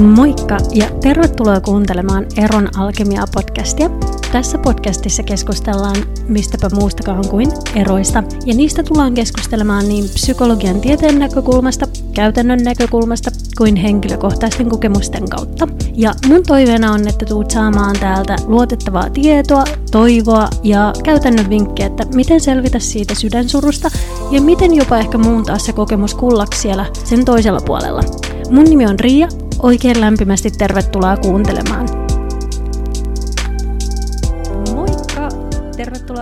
Moikka 0.00 0.56
ja 0.74 0.86
tervetuloa 1.00 1.60
kuuntelemaan 1.60 2.26
Eron 2.36 2.68
Alkemia-podcastia. 2.76 3.90
Tässä 4.32 4.58
podcastissa 4.58 5.22
keskustellaan 5.22 5.96
mistäpä 6.28 6.68
muustakaan 6.74 7.28
kuin 7.28 7.52
eroista, 7.74 8.22
ja 8.46 8.54
niistä 8.54 8.82
tullaan 8.82 9.14
keskustelemaan 9.14 9.88
niin 9.88 10.04
psykologian 10.04 10.80
tieteen 10.80 11.18
näkökulmasta, 11.18 11.86
käytännön 12.14 12.58
näkökulmasta 12.62 13.30
kuin 13.58 13.76
henkilökohtaisten 13.76 14.68
kokemusten 14.68 15.28
kautta. 15.28 15.68
Ja 15.94 16.14
mun 16.28 16.42
toiveena 16.46 16.92
on, 16.92 17.08
että 17.08 17.26
tuut 17.26 17.50
saamaan 17.50 17.96
täältä 18.00 18.36
luotettavaa 18.46 19.10
tietoa, 19.10 19.64
toivoa 19.90 20.48
ja 20.62 20.92
käytännön 21.04 21.50
vinkkejä, 21.50 21.86
että 21.86 22.06
miten 22.14 22.40
selvitä 22.40 22.78
siitä 22.78 23.14
sydänsurusta 23.14 23.90
ja 24.30 24.40
miten 24.40 24.74
jopa 24.74 24.98
ehkä 24.98 25.18
muuntaa 25.18 25.58
se 25.58 25.72
kokemus 25.72 26.14
kullaksi 26.14 26.60
siellä 26.60 26.86
sen 27.04 27.24
toisella 27.24 27.60
puolella. 27.66 28.02
Mun 28.50 28.64
nimi 28.64 28.86
on 28.86 29.00
Riia 29.00 29.28
Oikein 29.58 30.00
lämpimästi 30.00 30.50
tervetuloa 30.50 31.16
kuuntelemaan. 31.16 32.05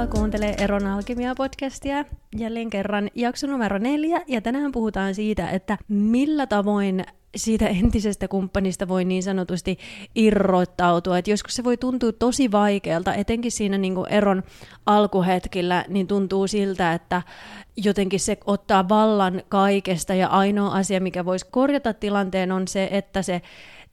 Tervetuloa 0.05 0.21
kuuntelemaan 0.21 0.63
Eron 0.63 0.83
Alkemia-podcastia 0.87 2.05
jälleen 2.37 2.71
kerran 2.71 3.11
jakso 3.15 3.47
numero 3.47 3.79
neljä. 3.79 4.21
Ja 4.27 4.41
tänään 4.41 4.73
puhutaan 4.73 5.15
siitä, 5.15 5.51
että 5.51 5.79
millä 5.89 6.47
tavoin 6.47 7.05
siitä 7.37 7.67
entisestä 7.67 8.29
kumppanista 8.29 8.89
voi 8.89 9.05
niin 9.05 9.23
sanotusti 9.23 9.79
irrottautua. 10.15 11.19
Et 11.19 11.29
joskus 11.29 11.55
se 11.55 11.65
voi 11.65 11.77
tuntua 11.77 12.13
tosi 12.13 12.53
vaikealta, 12.53 13.15
etenkin 13.15 13.53
siinä 13.53 13.79
niin 13.79 13.95
kuin 13.95 14.09
eron 14.09 14.43
alkuhetkillä, 14.87 15.85
niin 15.89 16.07
tuntuu 16.07 16.47
siltä, 16.47 16.93
että 16.93 17.23
jotenkin 17.77 18.21
se 18.21 18.39
ottaa 18.47 18.89
vallan 18.89 19.43
kaikesta 19.49 20.15
ja 20.15 20.29
ainoa 20.29 20.75
asia, 20.75 21.01
mikä 21.01 21.25
voisi 21.25 21.47
korjata 21.51 21.95
tilanteen 21.95 22.53
on 22.53 22.69
se, 22.69 22.89
että 22.91 23.23
se 23.23 23.43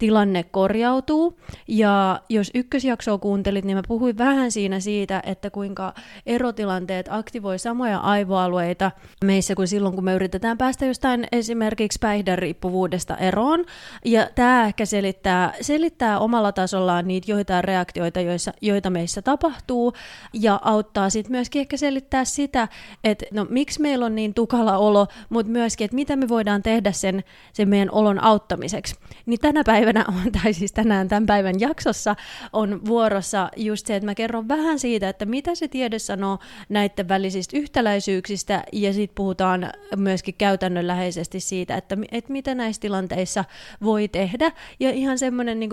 tilanne 0.02 0.44
korjautuu. 0.44 1.38
Ja 1.67 2.21
jos 2.30 2.52
ykkösjaksoa 2.55 3.17
kuuntelit, 3.17 3.66
niin 3.66 3.77
mä 3.77 3.81
puhuin 3.88 4.17
vähän 4.17 4.52
siinä 4.52 4.80
siitä, 4.80 5.21
että 5.25 5.49
kuinka 5.49 5.94
erotilanteet 6.25 7.05
aktivoi 7.09 7.59
samoja 7.59 7.97
aivoalueita 7.97 8.91
meissä 9.25 9.55
kuin 9.55 9.67
silloin, 9.67 9.95
kun 9.95 10.03
me 10.03 10.13
yritetään 10.13 10.57
päästä 10.57 10.85
jostain 10.85 11.27
esimerkiksi 11.31 11.99
päihderiippuvuudesta 12.02 13.17
eroon. 13.17 13.66
Ja 14.05 14.27
tämä 14.35 14.66
ehkä 14.66 14.85
selittää, 14.85 15.53
selittää 15.61 16.19
omalla 16.19 16.52
tasollaan 16.52 17.07
niitä 17.07 17.31
joitain 17.31 17.63
reaktioita, 17.63 18.22
joissa, 18.22 18.53
joita 18.61 18.89
meissä 18.89 19.22
tapahtuu, 19.22 19.94
ja 20.33 20.59
auttaa 20.63 21.09
sitten 21.09 21.31
myöskin 21.31 21.59
ehkä 21.59 21.77
selittää 21.77 22.25
sitä, 22.25 22.67
että 23.03 23.25
no 23.33 23.45
miksi 23.49 23.81
meillä 23.81 24.05
on 24.05 24.16
niin 24.16 24.33
tukala 24.33 24.77
olo, 24.77 25.07
mutta 25.29 25.52
myöskin, 25.52 25.85
että 25.85 25.95
mitä 25.95 26.16
me 26.16 26.29
voidaan 26.29 26.63
tehdä 26.63 26.91
sen, 26.91 27.23
sen 27.53 27.69
meidän 27.69 27.91
olon 27.91 28.23
auttamiseksi. 28.23 28.95
Niin 29.25 29.39
tänä 29.39 29.63
päivänä 29.66 29.91
päivänä 29.94 30.31
tai 30.44 30.53
siis 30.53 30.72
tänään 30.72 31.08
tämän 31.08 31.25
päivän 31.25 31.59
jaksossa 31.59 32.16
on 32.53 32.86
vuorossa 32.86 33.50
just 33.56 33.88
se, 33.88 33.95
että 33.95 34.06
mä 34.06 34.16
kerron 34.16 34.47
vähän 34.47 34.80
siitä, 34.80 35.09
että 35.09 35.25
mitä 35.25 35.56
se 35.56 35.67
tiede 35.67 36.00
sanoo 36.00 36.39
näiden 36.70 37.08
välisistä 37.08 37.58
yhtäläisyyksistä, 37.58 38.64
ja 38.72 38.94
sitten 38.94 39.16
puhutaan 39.16 39.69
myöskin 39.95 40.36
käytännönläheisesti 40.38 41.39
siitä, 41.39 41.75
että, 41.75 41.97
että 42.12 42.31
mitä 42.31 42.56
näissä 42.56 42.80
tilanteissa 42.80 43.45
voi 43.84 44.08
tehdä, 44.08 44.52
ja 44.80 44.92
ihan 44.92 45.19
semmoinen 45.19 45.59
niin 45.59 45.69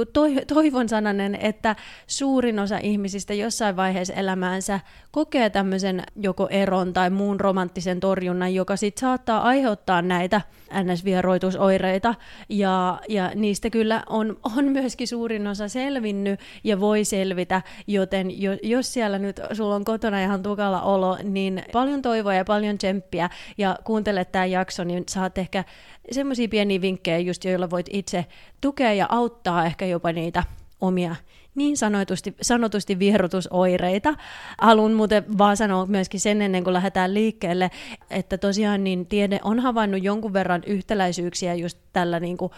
toivon 0.47 0.89
sananen, 0.89 1.35
että 1.35 1.77
suurin 2.07 2.59
osa 2.59 2.79
ihmisistä 2.79 3.35
jossain 3.35 3.77
vaiheessa 3.77 4.15
elämäänsä 4.15 4.81
kokee 5.11 5.51
tämmöisen 5.51 6.03
joko 6.17 6.49
eron 6.51 6.93
tai 6.93 7.11
muun 7.11 7.41
romanttisen 7.41 8.01
torjunnan, 8.01 8.55
joka 8.55 8.77
sitten 8.77 9.01
saattaa 9.01 9.43
aiheuttaa 9.43 10.03
näitä 10.03 10.41
NS-vieroitusoireita, 10.73 12.15
ja, 12.49 13.01
ja 13.09 13.33
niistä 13.35 13.71
kyllä 13.71 14.03
on, 14.09 14.37
on 14.57 14.65
myöskin 14.65 15.09
suurin 15.09 15.47
osa 15.47 15.69
selvinnyt 15.69 16.41
ja 16.65 16.81
voi 16.81 17.05
selvitä, 17.05 17.63
joten 17.87 18.43
jo, 18.43 18.53
jos 18.63 18.93
siellä 18.93 19.19
nyt 19.19 19.41
sulla 19.53 19.75
on 19.75 19.85
kotona 19.85 20.23
ihan 20.23 20.43
tukala 20.43 20.83
olo, 20.83 21.19
niin 21.23 21.63
paljon 21.73 22.03
toivoa 22.03 22.35
ja 22.35 22.45
paljon 22.45 22.79
tsemppiä, 22.79 23.31
ja 23.59 23.79
kuuntele 23.85 24.25
tämä 24.25 24.47
jakso, 24.47 24.85
niin 24.85 25.05
saat 25.09 25.39
ehkä 25.39 25.65
semmoisia 26.11 26.49
pieniä 26.49 26.81
vinkkejä 26.81 27.19
just, 27.19 27.45
joilla 27.45 27.71
voit 27.71 27.87
itse 27.91 28.27
tukea 28.61 28.93
ja 28.93 29.07
auttaa 29.09 29.67
ehkä 29.67 29.87
jopa 29.87 30.13
niitä 30.13 30.45
omia 30.81 31.17
niin 31.59 31.77
sanotusti, 31.77 32.37
sanotusti 32.43 32.99
vierotusoireita. 32.99 34.15
Haluan 34.61 34.93
muuten 34.93 35.39
vaan 35.39 35.57
sanoa 35.57 35.87
myöskin 35.87 36.21
sen 36.21 36.43
ennen 36.43 36.65
kuin 36.65 36.75
lähdetään 36.75 37.15
liikkeelle, 37.15 37.71
että 38.11 38.39
tosiaan 38.39 38.85
niin 38.85 39.07
tiede 39.07 39.41
on 39.43 39.61
havainnut 39.61 40.03
jonkun 40.03 40.33
verran 40.33 40.63
yhtäläisyyksiä 40.67 41.55
just 41.55 41.79
tällä 41.93 42.21
niin 42.21 42.37
kuin 42.37 42.53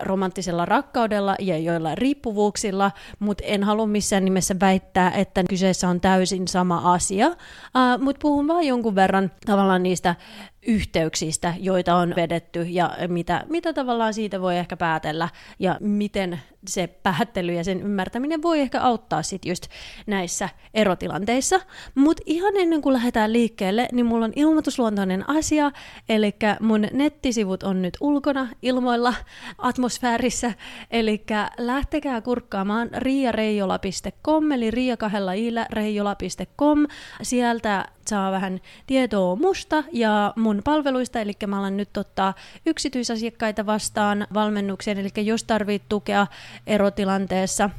romanttisella 0.00 0.66
rakkaudella 0.66 1.36
ja 1.38 1.58
joilla 1.58 1.94
riippuvuuksilla, 1.94 2.92
mutta 3.18 3.44
en 3.46 3.64
halua 3.64 3.86
missään 3.86 4.24
nimessä 4.24 4.54
väittää, 4.60 5.10
että 5.10 5.44
kyseessä 5.48 5.88
on 5.88 6.00
täysin 6.00 6.48
sama 6.48 6.92
asia, 6.94 7.26
uh, 7.26 8.02
mutta 8.02 8.20
puhun 8.22 8.48
vaan 8.48 8.66
jonkun 8.66 8.94
verran 8.94 9.30
tavallaan 9.46 9.82
niistä 9.82 10.14
yhteyksistä, 10.66 11.54
joita 11.58 11.94
on 11.94 12.14
vedetty 12.16 12.62
ja 12.62 12.96
mitä, 13.08 13.44
mitä 13.48 13.72
tavallaan 13.72 14.14
siitä 14.14 14.40
voi 14.40 14.56
ehkä 14.56 14.76
päätellä 14.76 15.28
ja 15.58 15.76
miten 15.80 16.40
se 16.68 16.86
päättely 17.02 17.52
ja 17.52 17.64
sen 17.64 17.80
ymmärtäminen 17.82 18.42
voi 18.42 18.60
ehkä 18.60 18.80
auttaa 18.80 19.22
sit 19.22 19.44
just 19.44 19.66
näissä 20.06 20.48
erotilanteissa. 20.74 21.60
Mutta 21.94 22.22
ihan 22.26 22.56
ennen 22.56 22.82
kuin 22.82 22.92
lähdetään 22.92 23.32
liikkeelle, 23.32 23.88
niin 23.92 24.06
mulla 24.06 24.24
on 24.24 24.32
ilmoitusluontoinen 24.36 25.30
asia, 25.30 25.72
eli 26.08 26.34
mun 26.60 26.86
nettisivut 26.92 27.62
on 27.62 27.82
nyt 27.82 27.96
ulkona 28.00 28.48
ilmoilla 28.62 29.14
atmosfäärissä, 29.58 30.52
eli 30.90 31.24
lähtekää 31.58 32.20
kurkkaamaan 32.20 32.90
riareijola.com, 32.96 34.52
eli 34.52 34.70
riia 34.70 34.96
kahdella 34.96 35.32
reijola.com, 35.72 36.86
sieltä 37.22 37.88
saa 38.10 38.32
vähän 38.32 38.60
tietoa 38.86 39.36
musta 39.36 39.84
ja 39.92 40.32
mun 40.36 40.60
palveluista, 40.64 41.20
eli 41.20 41.32
mä 41.46 41.58
alan 41.58 41.76
nyt 41.76 41.96
ottaa 41.96 42.34
yksityisasiakkaita 42.66 43.66
vastaan 43.66 44.26
valmennukseen, 44.34 44.98
eli 44.98 45.26
jos 45.26 45.44
tarvit 45.44 45.82
tukea 45.88 46.26
erotilanteessa 46.66 47.70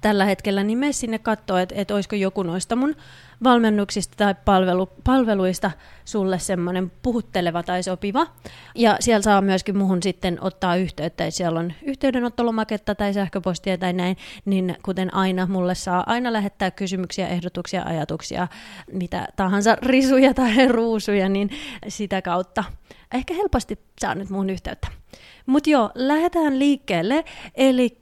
tällä 0.00 0.24
hetkellä, 0.24 0.64
niin 0.64 0.78
mene 0.78 0.92
sinne 0.92 1.18
katsoa, 1.18 1.60
että, 1.60 1.74
että 1.78 1.94
olisiko 1.94 2.16
joku 2.16 2.42
noista 2.42 2.76
mun 2.76 2.96
valmennuksista 3.44 4.16
tai 4.16 4.34
palvelu, 4.44 4.86
palveluista 5.04 5.70
sulle 6.04 6.38
semmoinen 6.38 6.92
puhutteleva 7.02 7.62
tai 7.62 7.82
sopiva. 7.82 8.26
Ja 8.74 8.96
siellä 9.00 9.22
saa 9.22 9.40
myöskin 9.40 9.76
muhun 9.76 10.02
sitten 10.02 10.38
ottaa 10.40 10.76
yhteyttä, 10.76 11.24
että 11.26 11.36
siellä 11.36 11.60
on 11.60 11.72
yhteydenottolomaketta 11.82 12.94
tai 12.94 13.14
sähköpostia 13.14 13.78
tai 13.78 13.92
näin, 13.92 14.16
niin 14.44 14.76
kuten 14.82 15.14
aina, 15.14 15.46
mulle 15.46 15.74
saa 15.74 16.04
aina 16.06 16.32
lähettää 16.32 16.70
kysymyksiä, 16.70 17.28
ehdotuksia, 17.28 17.82
ajatuksia, 17.82 18.48
mitä 18.92 19.28
tahansa 19.36 19.76
risuja 19.82 20.34
tai 20.34 20.68
ruusuja, 20.78 21.28
niin 21.28 21.50
sitä 21.88 22.22
kautta 22.22 22.64
ehkä 23.14 23.34
helposti 23.34 23.78
saa 24.00 24.14
nyt 24.14 24.30
muun 24.30 24.50
yhteyttä. 24.50 24.88
Mutta 25.46 25.70
joo, 25.70 25.90
lähdetään 25.94 26.58
liikkeelle. 26.58 27.24
Eli 27.54 27.98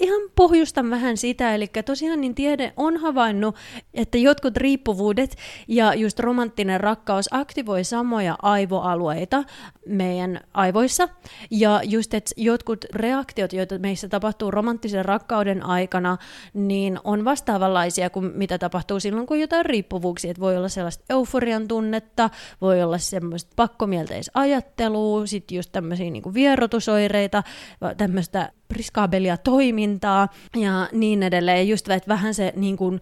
ihan 0.00 0.20
pohjustan 0.36 0.90
vähän 0.90 1.16
sitä, 1.16 1.54
eli 1.54 1.66
tosiaan 1.84 2.20
niin 2.20 2.34
tiede 2.34 2.72
on 2.76 2.96
havainnut, 2.96 3.56
että 3.94 4.18
jotkut 4.18 4.56
riippuvuudet 4.56 5.36
ja 5.68 5.94
just 5.94 6.18
romanttinen 6.18 6.80
rakkaus 6.80 7.28
aktivoi 7.30 7.84
samoja 7.84 8.36
aivoalueita 8.42 9.44
meidän 9.86 10.40
aivoissa, 10.54 11.08
ja 11.50 11.80
just, 11.84 12.14
että 12.14 12.30
jotkut 12.36 12.84
reaktiot, 12.94 13.52
joita 13.52 13.78
meissä 13.78 14.08
tapahtuu 14.08 14.50
romanttisen 14.50 15.04
rakkauden 15.04 15.66
aikana, 15.66 16.18
niin 16.54 16.98
on 17.04 17.24
vastaavanlaisia 17.24 18.10
kuin 18.10 18.32
mitä 18.34 18.58
tapahtuu 18.58 19.00
silloin, 19.00 19.26
kun 19.26 19.40
jotain 19.40 19.66
riippuvuuksia, 19.66 20.30
että 20.30 20.40
voi 20.40 20.56
olla 20.56 20.68
sellaista 20.68 21.04
euforian 21.10 21.68
tunnetta, 21.68 22.30
voi 22.60 22.82
olla 22.82 22.98
semmoista 22.98 23.52
pakkomielteisajattelua, 23.56 25.26
sitten 25.26 25.56
just 25.56 25.72
tämmöisiä 25.72 26.10
niin 26.10 26.34
vierotusoireita, 26.34 27.42
tämmöistä 27.96 28.52
priskaabelia 28.74 29.36
toimintaa 29.36 30.28
ja 30.56 30.88
niin 30.92 31.22
edelleen. 31.22 31.68
Just 31.68 31.90
että 31.90 32.08
vähän 32.08 32.34
se 32.34 32.52
niin 32.56 32.76
kuin, 32.76 33.00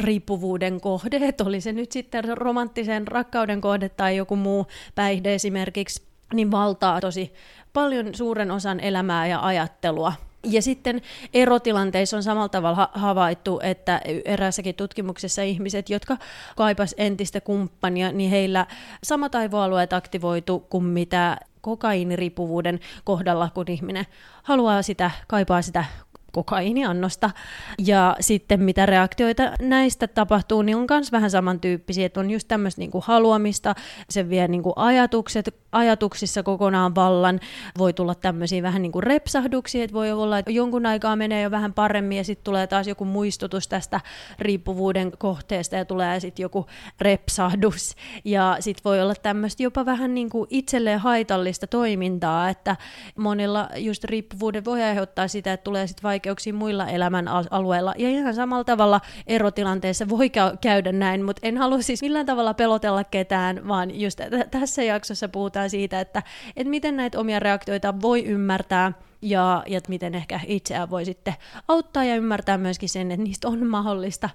riippuvuuden 0.00 0.80
kohde, 0.80 1.20
että 1.22 1.44
oli 1.44 1.60
se 1.60 1.72
nyt 1.72 1.92
sitten 1.92 2.24
romanttisen 2.38 3.08
rakkauden 3.08 3.60
kohde 3.60 3.88
tai 3.88 4.16
joku 4.16 4.36
muu 4.36 4.66
päihde 4.94 5.34
esimerkiksi, 5.34 6.02
niin 6.34 6.50
valtaa 6.50 7.00
tosi 7.00 7.32
paljon 7.72 8.14
suuren 8.14 8.50
osan 8.50 8.80
elämää 8.80 9.26
ja 9.26 9.46
ajattelua. 9.46 10.12
Ja 10.44 10.62
sitten 10.62 11.02
erotilanteissa 11.34 12.16
on 12.16 12.22
samalla 12.22 12.48
tavalla 12.48 12.90
havaittu, 12.92 13.60
että 13.62 14.00
eräässäkin 14.24 14.74
tutkimuksessa 14.74 15.42
ihmiset, 15.42 15.90
jotka 15.90 16.16
kaipas 16.56 16.94
entistä 16.98 17.40
kumppania, 17.40 18.12
niin 18.12 18.30
heillä 18.30 18.66
samat 19.02 19.34
aivoalueet 19.34 19.92
aktivoitu 19.92 20.66
kuin 20.70 20.84
mitä 20.84 21.36
kokainiriippuvuuden 21.68 22.80
kohdalla, 23.04 23.50
kun 23.54 23.64
ihminen 23.68 24.06
haluaa 24.42 24.82
sitä, 24.82 25.10
kaipaa 25.26 25.62
sitä 25.62 25.84
kokainiannosta. 26.32 27.30
Ja 27.78 28.16
sitten 28.20 28.62
mitä 28.62 28.86
reaktioita 28.86 29.42
näistä 29.60 30.08
tapahtuu, 30.08 30.62
niin 30.62 30.76
on 30.76 30.86
myös 30.90 31.12
vähän 31.12 31.30
samantyyppisiä, 31.30 32.06
että 32.06 32.20
on 32.20 32.30
just 32.30 32.48
tämmöistä 32.48 32.78
niin 32.78 32.90
haluamista, 33.02 33.74
se 34.10 34.28
vie 34.28 34.48
niin 34.48 34.62
ajatukset, 34.76 35.54
ajatuksissa 35.72 36.42
kokonaan 36.42 36.94
vallan, 36.94 37.40
voi 37.78 37.92
tulla 37.92 38.14
tämmöisiä 38.14 38.62
vähän 38.62 38.82
niin 38.82 38.92
kuin 38.92 39.02
repsahduksia, 39.02 39.84
että 39.84 39.94
voi 39.94 40.12
olla, 40.12 40.38
että 40.38 40.50
jonkun 40.50 40.86
aikaa 40.86 41.16
menee 41.16 41.42
jo 41.42 41.50
vähän 41.50 41.74
paremmin 41.74 42.18
ja 42.18 42.24
sitten 42.24 42.44
tulee 42.44 42.66
taas 42.66 42.86
joku 42.86 43.04
muistutus 43.04 43.68
tästä 43.68 44.00
riippuvuuden 44.38 45.12
kohteesta 45.18 45.76
ja 45.76 45.84
tulee 45.84 46.20
sitten 46.20 46.42
joku 46.42 46.66
repsahdus. 47.00 47.94
Ja 48.24 48.56
sitten 48.60 48.84
voi 48.84 49.00
olla 49.00 49.14
tämmöistä 49.14 49.62
jopa 49.62 49.86
vähän 49.86 50.14
niin 50.14 50.30
kuin 50.30 50.46
itselleen 50.50 50.98
haitallista 50.98 51.66
toimintaa, 51.66 52.48
että 52.48 52.76
monilla 53.16 53.68
just 53.76 54.04
riippuvuuden 54.04 54.64
voi 54.64 54.82
aiheuttaa 54.82 55.28
sitä, 55.28 55.52
että 55.52 55.64
tulee 55.64 55.86
sitten 55.86 56.02
vaikeuksia 56.18 56.52
muilla 56.52 56.88
elämän 56.88 57.28
alueilla. 57.50 57.94
Ja 57.98 58.08
ihan 58.08 58.34
samalla 58.34 58.64
tavalla 58.64 59.00
erotilanteessa 59.26 60.08
voi 60.08 60.30
käydä 60.60 60.92
näin, 60.92 61.24
mutta 61.24 61.40
en 61.46 61.58
halua 61.58 61.82
siis 61.82 62.02
millään 62.02 62.26
tavalla 62.26 62.54
pelotella 62.54 63.04
ketään, 63.04 63.68
vaan 63.68 64.00
just 64.00 64.18
t- 64.18 64.50
tässä 64.50 64.82
jaksossa 64.82 65.28
puhutaan 65.28 65.70
siitä, 65.70 66.00
että, 66.00 66.22
että 66.56 66.70
miten 66.70 66.96
näitä 66.96 67.20
omia 67.20 67.40
reaktioita 67.40 68.00
voi 68.02 68.24
ymmärtää, 68.24 68.92
ja, 69.22 69.62
ja 69.66 69.80
miten 69.88 70.14
ehkä 70.14 70.40
itseään 70.46 70.90
voi 70.90 71.04
sitten 71.04 71.34
auttaa 71.68 72.04
ja 72.04 72.16
ymmärtää 72.16 72.58
myöskin 72.58 72.88
sen, 72.88 73.10
että 73.10 73.24
niistä 73.24 73.48
on 73.48 73.66
mahdollista 73.66 74.30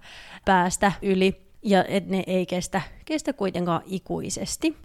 päästä 0.46 0.92
yli 1.02 1.42
ja 1.64 1.86
että 1.88 2.12
ne 2.12 2.24
ei 2.28 2.46
kestä, 2.46 2.82
kestä 3.06 3.34
kuitenkaan 3.34 3.82
ikuisesti. 3.86 4.76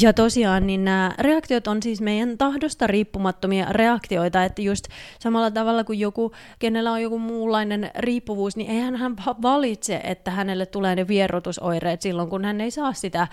Ja 0.00 0.12
tosiaan 0.12 0.66
niin 0.66 0.84
nämä 0.84 1.12
reaktiot 1.18 1.66
on 1.66 1.82
siis 1.82 2.00
meidän 2.00 2.38
tahdosta 2.38 2.86
riippumattomia 2.86 3.66
reaktioita, 3.70 4.44
että 4.44 4.62
just 4.62 4.84
samalla 5.18 5.50
tavalla 5.50 5.84
kuin 5.84 6.00
joku, 6.00 6.32
kenellä 6.58 6.92
on 6.92 7.02
joku 7.02 7.18
muunlainen 7.18 7.90
riippuvuus, 7.98 8.56
niin 8.56 8.70
eihän 8.70 8.96
hän 8.96 9.16
valitse, 9.42 10.00
että 10.04 10.30
hänelle 10.30 10.66
tulee 10.66 10.96
ne 10.96 11.08
vierotusoireet 11.08 12.02
silloin, 12.02 12.30
kun 12.30 12.44
hän 12.44 12.60
ei 12.60 12.70
saa 12.70 12.92
sitä, 12.92 13.28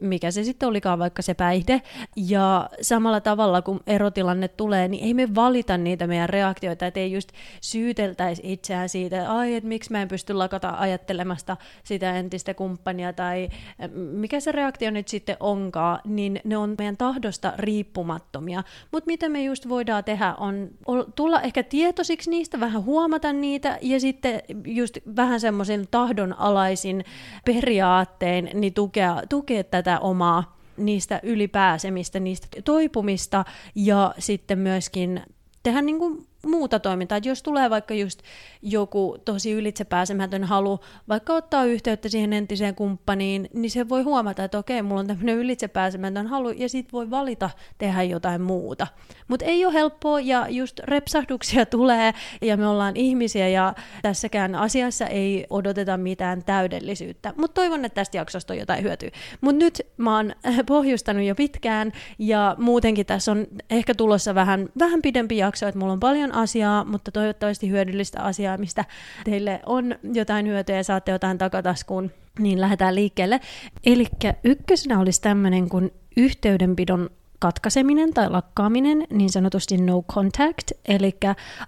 mikä 0.00 0.30
se 0.30 0.44
sitten 0.44 0.68
olikaan 0.68 0.98
vaikka 0.98 1.22
se 1.22 1.34
päihde. 1.34 1.82
Ja 2.16 2.70
samalla 2.82 3.20
tavalla 3.20 3.62
kun 3.62 3.80
erotilanne 3.86 4.48
tulee, 4.48 4.88
niin 4.88 5.04
ei 5.04 5.14
me 5.14 5.34
valita 5.34 5.78
niitä 5.78 6.06
meidän 6.06 6.28
reaktioita, 6.28 6.86
että 6.86 7.00
ei 7.00 7.12
just 7.12 7.28
syyteltäisi 7.60 8.42
itseään 8.44 8.88
siitä, 8.88 9.32
ai, 9.32 9.54
että 9.54 9.68
miksi 9.68 9.92
mä 9.92 10.02
en 10.02 10.08
pysty 10.08 10.32
lakata 10.32 10.74
ajattelemasta 10.78 11.56
sitä 11.84 12.16
entistä 12.16 12.54
kumppania, 12.54 13.12
tai 13.12 13.48
mikä 13.94 14.40
se 14.40 14.52
reaktio 14.52 14.90
nyt 14.90 15.08
sitten 15.08 15.36
on, 15.40 15.56
onkaan, 15.56 16.00
niin 16.04 16.40
ne 16.44 16.56
on 16.56 16.74
meidän 16.78 16.96
tahdosta 16.96 17.52
riippumattomia. 17.56 18.62
Mutta 18.92 19.06
mitä 19.06 19.28
me 19.28 19.44
just 19.44 19.68
voidaan 19.68 20.04
tehdä 20.04 20.34
on 20.34 20.68
tulla 21.14 21.40
ehkä 21.40 21.62
tietoisiksi 21.62 22.30
niistä, 22.30 22.60
vähän 22.60 22.84
huomata 22.84 23.32
niitä 23.32 23.78
ja 23.82 24.00
sitten 24.00 24.42
just 24.66 24.98
vähän 25.16 25.40
semmoisen 25.40 25.88
tahdonalaisin 25.90 27.04
periaattein 27.44 28.50
niin 28.54 28.74
tukea, 28.74 29.22
tukea 29.28 29.64
tätä 29.64 30.00
omaa 30.00 30.56
niistä 30.76 31.20
ylipääsemistä, 31.22 32.20
niistä 32.20 32.46
toipumista 32.64 33.44
ja 33.74 34.14
sitten 34.18 34.58
myöskin 34.58 35.22
tehdä 35.62 35.82
niin 35.82 35.98
kuin 35.98 36.26
muuta 36.46 36.80
toimintaa. 36.80 37.18
Että 37.18 37.28
jos 37.28 37.42
tulee 37.42 37.70
vaikka 37.70 37.94
just 37.94 38.22
joku 38.62 39.18
tosi 39.24 39.52
ylitsepääsemätön 39.52 40.44
halu 40.44 40.80
vaikka 41.08 41.32
ottaa 41.32 41.64
yhteyttä 41.64 42.08
siihen 42.08 42.32
entiseen 42.32 42.74
kumppaniin, 42.74 43.48
niin 43.54 43.70
se 43.70 43.88
voi 43.88 44.02
huomata, 44.02 44.44
että 44.44 44.58
okei, 44.58 44.82
mulla 44.82 45.00
on 45.00 45.06
tämmöinen 45.06 45.36
ylitsepääsemätön 45.36 46.26
halu, 46.26 46.50
ja 46.50 46.68
sitten 46.68 46.92
voi 46.92 47.10
valita 47.10 47.50
tehdä 47.78 48.02
jotain 48.02 48.42
muuta. 48.42 48.86
Mutta 49.28 49.44
ei 49.44 49.66
ole 49.66 49.74
helppoa, 49.74 50.20
ja 50.20 50.46
just 50.48 50.78
repsahduksia 50.78 51.66
tulee, 51.76 52.14
ja 52.42 52.56
me 52.56 52.66
ollaan 52.66 52.96
ihmisiä, 52.96 53.48
ja 53.48 53.74
tässäkään 54.02 54.54
asiassa 54.54 55.06
ei 55.06 55.46
odoteta 55.50 55.96
mitään 55.96 56.44
täydellisyyttä. 56.44 57.34
Mutta 57.36 57.54
toivon, 57.54 57.84
että 57.84 57.94
tästä 57.94 58.16
jaksosta 58.16 58.52
on 58.52 58.58
jotain 58.58 58.82
hyötyä. 58.82 59.10
Mutta 59.40 59.64
nyt 59.64 59.82
mä 59.96 60.16
oon 60.16 60.32
pohjustanut 60.66 61.24
jo 61.24 61.34
pitkään, 61.34 61.92
ja 62.18 62.56
muutenkin 62.58 63.06
tässä 63.06 63.32
on 63.32 63.46
ehkä 63.70 63.94
tulossa 63.94 64.34
vähän, 64.34 64.68
vähän 64.78 65.02
pidempi 65.02 65.36
jakso, 65.36 65.68
että 65.68 65.78
mulla 65.78 65.92
on 65.92 66.00
paljon 66.00 66.34
asiaa, 66.40 66.84
mutta 66.84 67.12
toivottavasti 67.12 67.70
hyödyllistä 67.70 68.22
asiaa, 68.22 68.58
mistä 68.58 68.84
teille 69.24 69.60
on 69.66 69.94
jotain 70.12 70.46
hyötyä 70.46 70.76
ja 70.76 70.84
saatte 70.84 71.12
jotain 71.12 71.38
takataskuun, 71.38 72.10
niin 72.38 72.60
lähdetään 72.60 72.94
liikkeelle. 72.94 73.40
Eli 73.86 74.06
ykkösenä 74.44 75.00
olisi 75.00 75.20
tämmöinen 75.20 75.68
kuin 75.68 75.92
yhteydenpidon 76.16 77.10
katkaiseminen 77.38 78.14
tai 78.14 78.30
lakkaaminen, 78.30 79.06
niin 79.10 79.30
sanotusti 79.30 79.76
no 79.76 80.02
contact, 80.02 80.70
eli 80.84 81.16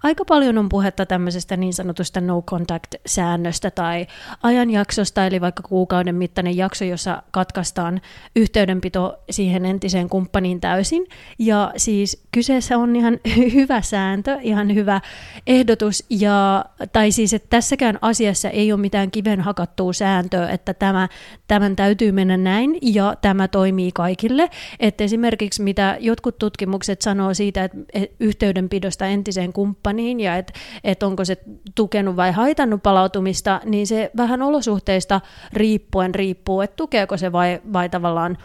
aika 0.03 0.25
paljon 0.25 0.59
on 0.59 0.69
puhetta 0.69 1.07
tämmöisestä 1.07 1.57
niin 1.57 1.75
sanotusta 1.75 2.21
no 2.21 2.43
contact-säännöstä 2.43 3.71
tai 3.71 4.07
ajanjaksosta, 4.43 5.27
eli 5.27 5.41
vaikka 5.41 5.63
kuukauden 5.63 6.15
mittainen 6.15 6.57
jakso, 6.57 6.85
jossa 6.85 7.23
katkaistaan 7.31 8.01
yhteydenpito 8.37 9.19
siihen 9.31 9.65
entiseen 9.65 10.09
kumppaniin 10.09 10.61
täysin, 10.61 11.07
ja 11.39 11.73
siis 11.77 12.23
kyseessä 12.33 12.79
on 12.79 12.97
ihan 12.97 13.21
hyvä 13.55 13.83
sääntö, 13.83 14.39
ihan 14.43 14.75
hyvä 14.75 15.01
ehdotus, 15.47 16.05
ja, 16.11 16.65
tai 16.93 17.11
siis, 17.13 17.35
että 17.35 17.47
tässäkään 17.51 17.99
asiassa 18.03 18.51
ei 18.51 18.73
ole 18.73 18.81
mitään 18.81 19.11
kiven 19.11 19.41
hakattua 19.41 19.93
sääntöä, 19.93 20.49
että 20.51 20.75
tämä, 20.75 21.09
tämän 21.49 21.77
täytyy 21.77 22.13
mennä 22.13 22.37
näin, 22.37 22.79
ja 22.83 23.15
tämä 23.23 23.49
toimii 23.49 23.93
kaikille, 23.93 24.51
että 24.81 25.05
esimerkiksi 25.05 25.58
esimerkiksi 25.59 25.63
mitä 25.63 25.97
jotkut 26.01 26.39
tutkimukset 26.39 27.03
sanoo 27.03 27.35
siitä, 27.35 27.65
että 27.65 27.79
yhteydenpidosta 28.21 29.07
entiseen 29.07 29.53
kumppaniin 29.53 30.21
ja 30.21 30.37
että, 30.37 30.53
että 30.85 31.07
onko 31.07 31.25
se 31.25 31.37
tukenut 31.75 32.17
vai 32.17 32.33
haitannut 32.33 32.83
palautumista, 32.83 33.61
niin 33.65 33.87
se 33.87 34.11
vähän 34.17 34.43
olosuhteista 34.43 35.21
riippuen 35.53 36.15
riippuu, 36.15 36.61
että 36.61 36.77
tukeeko 36.77 37.17
se 37.17 37.33
vai, 37.33 37.61
vai 37.73 37.89
tavallaan 37.89 38.39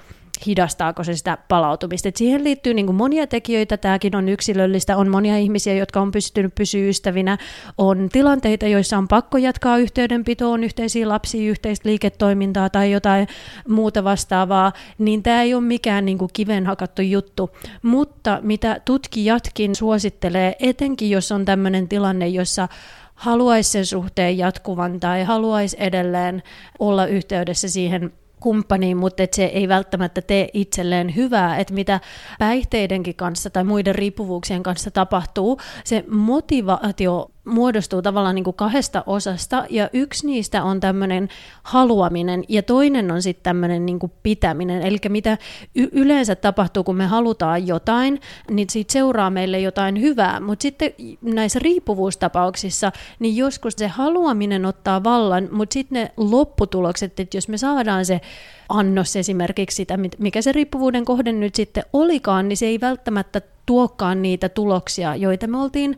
hidastaako 0.45 1.03
se 1.03 1.15
sitä 1.15 1.37
palautumista. 1.47 2.09
Et 2.09 2.15
siihen 2.15 2.43
liittyy 2.43 2.73
niin 2.73 2.85
kuin 2.85 2.95
monia 2.95 3.27
tekijöitä, 3.27 3.77
tämäkin 3.77 4.15
on 4.15 4.29
yksilöllistä, 4.29 4.97
on 4.97 5.09
monia 5.09 5.37
ihmisiä, 5.37 5.73
jotka 5.73 6.01
on 6.01 6.11
pystynyt 6.11 6.55
pysyä 6.55 6.89
ystävinä, 6.89 7.37
on 7.77 8.09
tilanteita, 8.11 8.67
joissa 8.67 8.97
on 8.97 9.07
pakko 9.07 9.37
jatkaa 9.37 9.77
yhteydenpitoa, 9.77 10.53
on 10.53 10.63
yhteisiä 10.63 11.09
lapsia, 11.09 11.49
yhteistä 11.49 11.89
liiketoimintaa 11.89 12.69
tai 12.69 12.91
jotain 12.91 13.27
muuta 13.67 14.03
vastaavaa, 14.03 14.73
niin 14.97 15.23
tämä 15.23 15.41
ei 15.41 15.53
ole 15.53 15.63
mikään 15.63 16.05
niin 16.05 16.17
kuin 16.17 16.29
kiven 16.33 16.65
hakattu 16.65 17.01
juttu. 17.01 17.49
Mutta 17.81 18.39
mitä 18.41 18.81
tutkijatkin 18.85 19.75
suosittelee, 19.75 20.55
etenkin 20.59 21.09
jos 21.09 21.31
on 21.31 21.45
tämmöinen 21.45 21.87
tilanne, 21.87 22.27
jossa 22.27 22.67
haluaisi 23.15 23.71
sen 23.71 23.85
suhteen 23.85 24.37
jatkuvan 24.37 24.99
tai 24.99 25.23
haluaisi 25.23 25.77
edelleen 25.79 26.43
olla 26.79 27.05
yhteydessä 27.05 27.69
siihen 27.69 28.13
kumppaniin, 28.43 28.97
mutta 28.97 29.23
että 29.23 29.35
se 29.35 29.45
ei 29.45 29.67
välttämättä 29.67 30.21
tee 30.21 30.49
itselleen 30.53 31.15
hyvää, 31.15 31.57
että 31.57 31.73
mitä 31.73 31.99
päihteidenkin 32.39 33.15
kanssa 33.15 33.49
tai 33.49 33.63
muiden 33.63 33.95
riippuvuuksien 33.95 34.63
kanssa 34.63 34.91
tapahtuu, 34.91 35.59
se 35.83 36.03
motivaatio 36.07 37.32
muodostuu 37.45 38.01
tavallaan 38.01 38.35
niin 38.35 38.43
kuin 38.43 38.55
kahdesta 38.55 39.03
osasta, 39.05 39.65
ja 39.69 39.89
yksi 39.93 40.27
niistä 40.27 40.63
on 40.63 40.79
tämmöinen 40.79 41.29
haluaminen, 41.63 42.43
ja 42.49 42.63
toinen 42.63 43.11
on 43.11 43.21
sitten 43.21 43.43
tämmöinen 43.43 43.85
niin 43.85 43.99
pitäminen. 44.23 44.81
Eli 44.81 44.97
mitä 45.09 45.37
y- 45.75 45.89
yleensä 45.91 46.35
tapahtuu, 46.35 46.83
kun 46.83 46.95
me 46.95 47.05
halutaan 47.05 47.67
jotain, 47.67 48.21
niin 48.51 48.69
siitä 48.69 48.93
seuraa 48.93 49.29
meille 49.29 49.59
jotain 49.59 50.01
hyvää, 50.01 50.39
mutta 50.39 50.63
sitten 50.63 50.91
näissä 51.21 51.59
riippuvuustapauksissa, 51.59 52.91
niin 53.19 53.37
joskus 53.37 53.73
se 53.77 53.87
haluaminen 53.87 54.65
ottaa 54.65 55.03
vallan, 55.03 55.49
mutta 55.51 55.73
sitten 55.73 56.03
ne 56.03 56.11
lopputulokset, 56.17 57.19
että 57.19 57.37
jos 57.37 57.47
me 57.47 57.57
saadaan 57.57 58.05
se 58.05 58.21
annos 58.69 59.15
esimerkiksi 59.15 59.75
sitä, 59.75 59.99
mikä 60.17 60.41
se 60.41 60.51
riippuvuuden 60.51 61.05
kohde 61.05 61.31
nyt 61.31 61.55
sitten 61.55 61.83
olikaan, 61.93 62.49
niin 62.49 62.57
se 62.57 62.65
ei 62.65 62.81
välttämättä 62.81 63.41
tuokaan 63.65 64.21
niitä 64.21 64.49
tuloksia, 64.49 65.15
joita 65.15 65.47
me 65.47 65.57
oltiin 65.57 65.97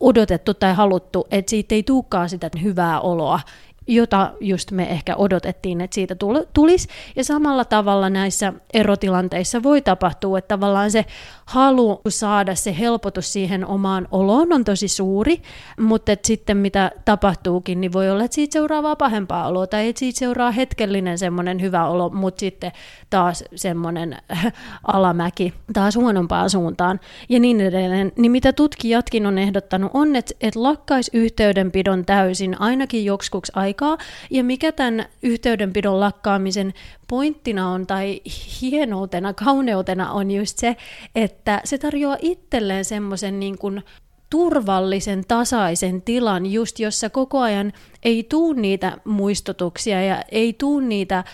odotettu 0.00 0.54
tai 0.54 0.74
haluttu, 0.74 1.26
että 1.30 1.50
siitä 1.50 1.74
ei 1.74 1.82
tulekaan 1.82 2.28
sitä 2.28 2.50
hyvää 2.62 3.00
oloa, 3.00 3.40
jota 3.86 4.32
just 4.40 4.70
me 4.70 4.90
ehkä 4.90 5.16
odotettiin, 5.16 5.80
että 5.80 5.94
siitä 5.94 6.16
tulisi. 6.54 6.88
Ja 7.16 7.24
samalla 7.24 7.64
tavalla 7.64 8.10
näissä 8.10 8.52
erotilanteissa 8.74 9.62
voi 9.62 9.82
tapahtua, 9.82 10.38
että 10.38 10.48
tavallaan 10.48 10.90
se 10.90 11.04
halu 11.44 12.00
saada 12.08 12.54
se 12.54 12.78
helpotus 12.78 13.32
siihen 13.32 13.66
omaan 13.66 14.08
oloon 14.10 14.52
on 14.52 14.64
tosi 14.64 14.88
suuri, 14.88 15.42
mutta 15.80 16.12
että 16.12 16.26
sitten 16.26 16.56
mitä 16.56 16.90
tapahtuukin, 17.04 17.80
niin 17.80 17.92
voi 17.92 18.10
olla, 18.10 18.24
että 18.24 18.34
siitä 18.34 18.52
seuraa 18.52 18.96
pahempaa 18.96 19.48
oloa, 19.48 19.66
tai 19.66 19.88
että 19.88 19.98
siitä 19.98 20.18
seuraa 20.18 20.50
hetkellinen 20.50 21.18
semmoinen 21.18 21.60
hyvä 21.60 21.86
olo, 21.86 22.08
mutta 22.10 22.40
sitten 22.40 22.72
taas 23.10 23.44
semmoinen 23.54 24.16
alamäki 24.92 25.54
taas 25.72 25.96
huonompaan 25.96 26.50
suuntaan, 26.50 27.00
ja 27.28 27.40
niin 27.40 27.60
edelleen. 27.60 28.12
Niin 28.16 28.32
mitä 28.32 28.52
tutkijatkin 28.52 29.26
on 29.26 29.38
ehdottanut 29.38 29.90
on, 29.94 30.16
että, 30.16 30.34
että 30.40 30.62
lakkais 30.62 31.10
yhteydenpidon 31.14 32.04
täysin 32.04 32.60
ainakin 32.60 33.04
joksikuksi 33.04 33.52
aikaa, 33.54 33.98
ja 34.30 34.44
mikä 34.44 34.72
tämän 34.72 35.04
yhteydenpidon 35.22 36.00
lakkaamisen 36.00 36.74
pointtina 37.08 37.68
on, 37.68 37.86
tai 37.86 38.20
hienoutena, 38.60 39.34
kauneutena 39.34 40.12
on 40.12 40.30
just 40.30 40.58
se, 40.58 40.76
että 41.14 41.60
se 41.64 41.78
tarjoaa 41.78 42.16
itselleen 42.20 42.84
semmoisen 42.84 43.40
niin 43.40 43.58
kuin 43.58 43.82
turvallisen, 44.30 45.24
tasaisen 45.28 46.02
tilan, 46.02 46.46
just 46.46 46.78
jossa 46.78 47.10
koko 47.10 47.40
ajan 47.40 47.72
ei 48.02 48.22
tuu 48.22 48.52
niitä 48.52 48.96
muistutuksia 49.04 50.02
ja 50.02 50.22
ei 50.30 50.52
tuu 50.52 50.80
niitä 50.80 51.24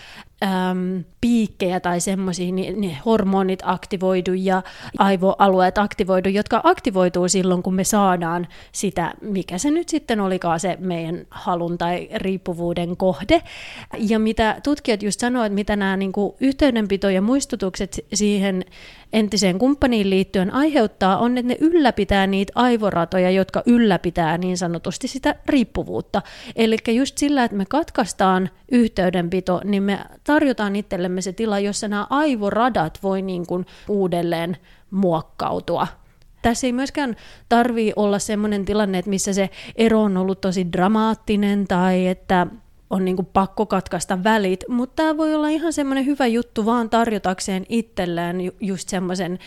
äm, 0.43 1.03
piikkejä 1.21 1.79
tai 1.79 1.99
semmoisia, 1.99 2.51
niin 2.51 2.81
ne 2.81 2.97
hormonit 3.05 3.59
aktivoidu 3.63 4.33
ja 4.33 4.61
aivoalueet 4.97 5.77
aktivoidu, 5.77 6.29
jotka 6.29 6.61
aktivoituu 6.63 7.27
silloin, 7.27 7.63
kun 7.63 7.73
me 7.73 7.83
saadaan 7.83 8.47
sitä, 8.71 9.13
mikä 9.21 9.57
se 9.57 9.71
nyt 9.71 9.89
sitten 9.89 10.19
olikaan 10.19 10.59
se 10.59 10.77
meidän 10.79 11.25
halun 11.29 11.77
tai 11.77 12.09
riippuvuuden 12.15 12.97
kohde. 12.97 13.41
Ja 13.97 14.19
mitä 14.19 14.59
tutkijat 14.63 15.03
just 15.03 15.19
sanoivat, 15.19 15.53
mitä 15.53 15.75
nämä 15.75 15.97
niin 15.97 16.11
kuin, 16.11 16.33
yhteydenpito 16.39 17.09
ja 17.09 17.21
muistutukset 17.21 18.05
siihen 18.13 18.65
entiseen 19.13 19.59
kumppaniin 19.59 20.09
liittyen 20.09 20.53
aiheuttaa, 20.53 21.17
on, 21.17 21.37
että 21.37 21.47
ne 21.47 21.57
ylläpitää 21.59 22.27
niitä 22.27 22.53
aivoratoja, 22.55 23.31
jotka 23.31 23.63
ylläpitää 23.65 24.37
niin 24.37 24.57
sanotusti 24.57 25.07
sitä 25.07 25.35
riippuvuutta. 25.45 26.21
Eli 26.57 26.77
just 26.87 27.17
sillä, 27.17 27.43
että 27.43 27.57
me 27.57 27.65
katkaistaan 27.65 28.49
yhteydenpito, 28.71 29.61
niin 29.63 29.83
me 29.83 29.99
tarjotaan 30.23 30.75
itsellemme 30.75 31.21
se 31.21 31.33
tila, 31.33 31.59
jossa 31.59 31.87
nämä 31.87 32.07
aivoradat 32.09 32.99
voi 33.03 33.21
niin 33.21 33.47
kuin 33.47 33.65
uudelleen 33.87 34.57
muokkautua. 34.91 35.87
Tässä 36.41 36.67
ei 36.67 36.73
myöskään 36.73 37.15
tarvii 37.49 37.93
olla 37.95 38.19
sellainen 38.19 38.65
tilanne, 38.65 38.97
että 38.97 39.09
missä 39.09 39.33
se 39.33 39.49
ero 39.75 40.01
on 40.01 40.17
ollut 40.17 40.41
tosi 40.41 40.71
dramaattinen 40.71 41.67
tai 41.67 42.07
että 42.07 42.47
on 42.89 43.05
niin 43.05 43.15
kuin 43.15 43.29
pakko 43.33 43.65
katkaista 43.65 44.23
välit, 44.23 44.63
mutta 44.67 44.95
tämä 44.95 45.17
voi 45.17 45.35
olla 45.35 45.49
ihan 45.49 45.73
semmoinen 45.73 46.05
hyvä 46.05 46.27
juttu 46.27 46.65
vaan 46.65 46.89
tarjotakseen 46.89 47.65
itselleen 47.69 48.37
just 48.61 48.89
semmoisen 48.89 49.39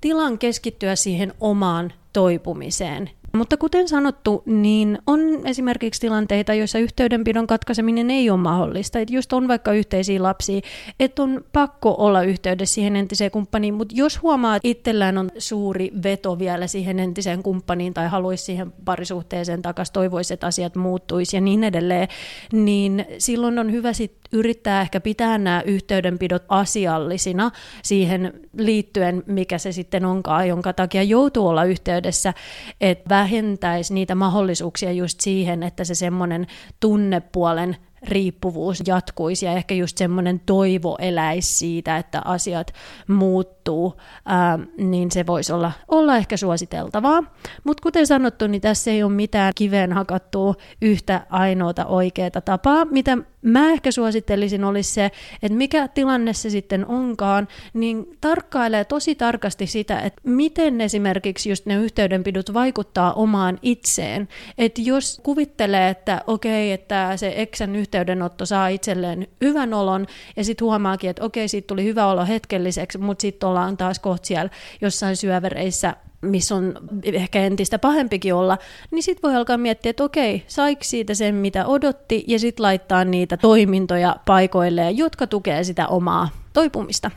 tilan 0.00 0.38
keskittyä 0.38 0.96
siihen 0.96 1.32
omaan 1.40 1.92
toipumiseen 2.12 3.10
mutta 3.32 3.56
kuten 3.56 3.88
sanottu, 3.88 4.42
niin 4.46 4.98
on 5.06 5.20
esimerkiksi 5.44 6.00
tilanteita, 6.00 6.54
joissa 6.54 6.78
yhteydenpidon 6.78 7.46
katkaiseminen 7.46 8.10
ei 8.10 8.30
ole 8.30 8.38
mahdollista. 8.38 8.98
Että 8.98 9.14
just 9.14 9.32
on 9.32 9.48
vaikka 9.48 9.72
yhteisiä 9.72 10.22
lapsia, 10.22 10.60
että 11.00 11.22
on 11.22 11.44
pakko 11.52 11.94
olla 11.98 12.22
yhteydessä 12.22 12.74
siihen 12.74 12.96
entiseen 12.96 13.30
kumppaniin, 13.30 13.74
mutta 13.74 13.94
jos 13.96 14.22
huomaa, 14.22 14.56
että 14.56 14.68
itsellään 14.68 15.18
on 15.18 15.30
suuri 15.38 15.92
veto 16.02 16.38
vielä 16.38 16.66
siihen 16.66 17.00
entiseen 17.00 17.42
kumppaniin 17.42 17.94
tai 17.94 18.08
haluaisi 18.08 18.44
siihen 18.44 18.72
parisuhteeseen 18.84 19.62
takaisin, 19.62 19.92
toivoisi, 19.92 20.34
että 20.34 20.46
asiat 20.46 20.76
muuttuisi 20.76 21.36
ja 21.36 21.40
niin 21.40 21.64
edelleen, 21.64 22.08
niin 22.52 23.06
silloin 23.18 23.58
on 23.58 23.72
hyvä 23.72 23.92
sit 23.92 24.12
yrittää 24.32 24.82
ehkä 24.82 25.00
pitää 25.00 25.38
nämä 25.38 25.62
yhteydenpidot 25.66 26.42
asiallisina 26.48 27.50
siihen 27.82 28.32
liittyen, 28.58 29.22
mikä 29.26 29.58
se 29.58 29.72
sitten 29.72 30.04
onkaan, 30.04 30.48
jonka 30.48 30.72
takia 30.72 31.02
joutuu 31.02 31.48
olla 31.48 31.64
yhteydessä, 31.64 32.34
että 32.80 33.21
vähentäisi 33.22 33.94
niitä 33.94 34.14
mahdollisuuksia 34.14 34.92
just 34.92 35.20
siihen, 35.20 35.62
että 35.62 35.84
se 35.84 35.94
semmoinen 35.94 36.46
tunnepuolen 36.80 37.76
riippuvuus 38.02 38.82
jatkuisi 38.86 39.46
ja 39.46 39.52
ehkä 39.52 39.74
just 39.74 39.98
semmoinen 39.98 40.40
toivo 40.46 40.96
eläisi 41.00 41.52
siitä, 41.52 41.96
että 41.96 42.22
asiat 42.24 42.72
muuttuu, 43.08 44.00
ää, 44.26 44.58
niin 44.78 45.10
se 45.10 45.26
voisi 45.26 45.52
olla, 45.52 45.72
olla 45.88 46.16
ehkä 46.16 46.36
suositeltavaa. 46.36 47.22
Mutta 47.64 47.82
kuten 47.82 48.06
sanottu, 48.06 48.46
niin 48.46 48.60
tässä 48.60 48.90
ei 48.90 49.02
ole 49.02 49.12
mitään 49.12 49.52
kiveen 49.56 49.92
hakattua 49.92 50.54
yhtä 50.80 51.26
ainoata 51.30 51.86
oikeaa 51.86 52.30
tapaa. 52.30 52.84
Mitä 52.84 53.18
mä 53.42 53.70
ehkä 53.70 53.90
suosittelisin 53.90 54.64
olisi 54.64 54.92
se, 54.92 55.10
että 55.42 55.58
mikä 55.58 55.88
tilanne 55.88 56.32
se 56.32 56.50
sitten 56.50 56.86
onkaan, 56.86 57.48
niin 57.74 58.06
tarkkailee 58.20 58.84
tosi 58.84 59.14
tarkasti 59.14 59.66
sitä, 59.66 60.00
että 60.00 60.20
miten 60.24 60.80
esimerkiksi 60.80 61.48
just 61.48 61.66
ne 61.66 61.74
yhteydenpidot 61.74 62.54
vaikuttaa 62.54 63.12
omaan 63.12 63.58
itseen. 63.62 64.28
Että 64.58 64.80
jos 64.80 65.20
kuvittelee, 65.22 65.88
että 65.88 66.22
okei, 66.26 66.72
että 66.72 67.16
se 67.16 67.32
eksän 67.36 67.76
yhteydenotto 67.76 68.46
saa 68.46 68.68
itselleen 68.68 69.26
hyvän 69.40 69.74
olon 69.74 70.06
ja 70.36 70.44
sitten 70.44 70.64
huomaakin, 70.64 71.10
että 71.10 71.24
okei, 71.24 71.48
siitä 71.48 71.66
tuli 71.66 71.84
hyvä 71.84 72.06
olo 72.06 72.26
hetkelliseksi, 72.26 72.98
mutta 72.98 73.22
sitten 73.22 73.48
ollaan 73.48 73.76
taas 73.76 73.98
kohta 73.98 74.26
siellä 74.26 74.50
jossain 74.80 75.16
syövereissä 75.16 75.96
missä 76.22 76.54
on 76.54 76.74
ehkä 77.04 77.40
entistä 77.40 77.78
pahempikin 77.78 78.34
olla, 78.34 78.58
niin 78.90 79.02
sitten 79.02 79.30
voi 79.30 79.36
alkaa 79.36 79.56
miettiä, 79.56 79.90
että 79.90 80.04
okei, 80.04 80.44
saiko 80.46 80.84
siitä 80.84 81.14
sen, 81.14 81.34
mitä 81.34 81.66
odotti, 81.66 82.24
ja 82.26 82.38
sitten 82.38 82.62
laittaa 82.62 83.04
niitä 83.04 83.36
toimintoja 83.36 84.16
paikoilleen, 84.26 84.96
jotka 84.96 85.26
tukee 85.26 85.64
sitä 85.64 85.88
omaa 85.88 86.28
toipumista. 86.52 87.10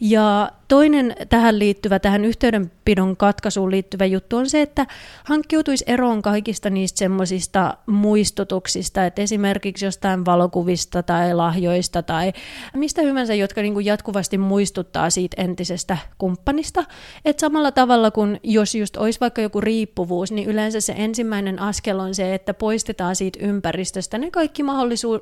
Ja 0.00 0.50
toinen 0.68 1.16
tähän 1.28 1.58
liittyvä, 1.58 1.98
tähän 1.98 2.24
yhteydenpidon 2.24 3.16
katkaisuun 3.16 3.70
liittyvä 3.70 4.04
juttu 4.04 4.36
on 4.36 4.50
se, 4.50 4.62
että 4.62 4.86
hankkiutuisi 5.24 5.84
eroon 5.86 6.22
kaikista 6.22 6.70
niistä 6.70 6.98
semmoisista 6.98 7.76
muistutuksista, 7.86 9.06
että 9.06 9.22
esimerkiksi 9.22 9.84
jostain 9.84 10.24
valokuvista 10.24 11.02
tai 11.02 11.34
lahjoista 11.34 12.02
tai 12.02 12.32
mistä 12.74 13.02
hyvänsä, 13.02 13.34
jotka 13.34 13.62
niin 13.62 13.74
kuin 13.74 13.86
jatkuvasti 13.86 14.38
muistuttaa 14.38 15.10
siitä 15.10 15.42
entisestä 15.42 15.98
kumppanista. 16.18 16.84
Että 17.24 17.40
samalla 17.40 17.72
tavalla 17.72 18.10
kuin 18.10 18.40
jos 18.42 18.74
just 18.74 18.96
olisi 18.96 19.20
vaikka 19.20 19.42
joku 19.42 19.60
riippuvuus, 19.60 20.32
niin 20.32 20.48
yleensä 20.48 20.80
se 20.80 20.94
ensimmäinen 20.96 21.58
askel 21.58 21.98
on 21.98 22.14
se, 22.14 22.34
että 22.34 22.54
poistetaan 22.54 23.16
siitä 23.16 23.38
ympäristöstä 23.42 24.18
ne 24.18 24.30
kaikki 24.30 24.62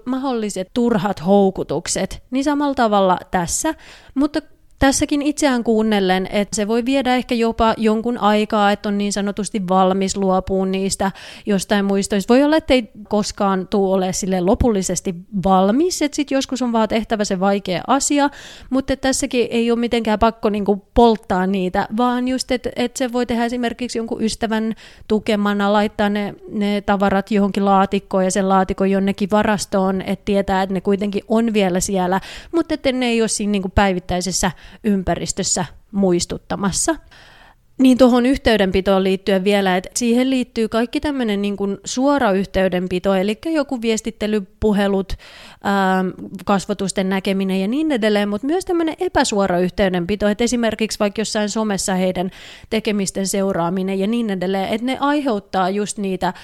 mahdolliset 0.04 0.68
turhat 0.74 1.26
houkutukset. 1.26 2.22
Niin 2.30 2.44
samalla 2.44 2.74
tavalla 2.74 3.18
tässä, 3.30 3.74
mutta 4.14 4.37
tässäkin 4.78 5.22
itseään 5.22 5.64
kuunnellen, 5.64 6.28
että 6.32 6.56
se 6.56 6.68
voi 6.68 6.84
viedä 6.84 7.14
ehkä 7.14 7.34
jopa 7.34 7.74
jonkun 7.76 8.18
aikaa, 8.18 8.72
että 8.72 8.88
on 8.88 8.98
niin 8.98 9.12
sanotusti 9.12 9.68
valmis 9.68 10.16
luopuun 10.16 10.72
niistä 10.72 11.12
jostain 11.46 11.84
muistoista. 11.84 12.34
Voi 12.34 12.42
olla, 12.42 12.56
että 12.56 12.74
ei 12.74 12.90
koskaan 13.08 13.68
tule 13.68 13.94
ole 13.94 14.12
sille 14.12 14.40
lopullisesti 14.40 15.14
valmis, 15.44 16.02
että 16.02 16.16
sitten 16.16 16.36
joskus 16.36 16.62
on 16.62 16.72
vaan 16.72 16.88
tehtävä 16.88 17.24
se 17.24 17.40
vaikea 17.40 17.82
asia, 17.86 18.30
mutta 18.70 18.96
tässäkin 18.96 19.48
ei 19.50 19.70
ole 19.70 19.78
mitenkään 19.78 20.18
pakko 20.18 20.50
niinku 20.50 20.88
polttaa 20.94 21.46
niitä, 21.46 21.88
vaan 21.96 22.28
just, 22.28 22.50
että 22.50 22.70
et 22.76 22.96
se 22.96 23.12
voi 23.12 23.26
tehdä 23.26 23.44
esimerkiksi 23.44 23.98
jonkun 23.98 24.22
ystävän 24.22 24.74
tukemana, 25.08 25.72
laittaa 25.72 26.08
ne, 26.08 26.34
ne 26.52 26.80
tavarat 26.80 27.30
johonkin 27.30 27.64
laatikkoon 27.64 28.24
ja 28.24 28.30
sen 28.30 28.48
laatikon 28.48 28.90
jonnekin 28.90 29.30
varastoon, 29.30 30.02
että 30.02 30.24
tietää, 30.24 30.62
että 30.62 30.74
ne 30.74 30.80
kuitenkin 30.80 31.22
on 31.28 31.52
vielä 31.52 31.80
siellä, 31.80 32.20
mutta 32.54 32.74
että 32.74 32.92
ne 32.92 33.06
ei 33.06 33.22
ole 33.22 33.28
siinä 33.28 33.50
niinku 33.50 33.68
päivittäisessä 33.68 34.50
ympäristössä 34.84 35.64
muistuttamassa. 35.92 36.96
Niin 37.78 37.98
tuohon 37.98 38.26
yhteydenpitoon 38.26 39.04
liittyen 39.04 39.44
vielä, 39.44 39.76
että 39.76 39.90
siihen 39.96 40.30
liittyy 40.30 40.68
kaikki 40.68 41.00
tämmöinen 41.00 41.42
niin 41.42 41.56
kuin 41.56 41.78
suora 41.84 42.32
yhteydenpito, 42.32 43.14
eli 43.14 43.38
joku 43.46 43.82
viestittelypuhelut, 43.82 45.12
ää, 45.64 46.04
kasvotusten 46.44 47.08
näkeminen 47.08 47.60
ja 47.60 47.68
niin 47.68 47.92
edelleen, 47.92 48.28
mutta 48.28 48.46
myös 48.46 48.64
tämmöinen 48.64 48.94
epäsuora 49.00 49.58
yhteydenpito, 49.58 50.28
että 50.28 50.44
esimerkiksi 50.44 50.98
vaikka 50.98 51.20
jossain 51.20 51.48
somessa 51.48 51.94
heidän 51.94 52.30
tekemisten 52.70 53.26
seuraaminen 53.26 53.98
ja 53.98 54.06
niin 54.06 54.30
edelleen, 54.30 54.68
että 54.68 54.86
ne 54.86 54.96
aiheuttaa 55.00 55.70
just 55.70 55.98
niitä 55.98 56.34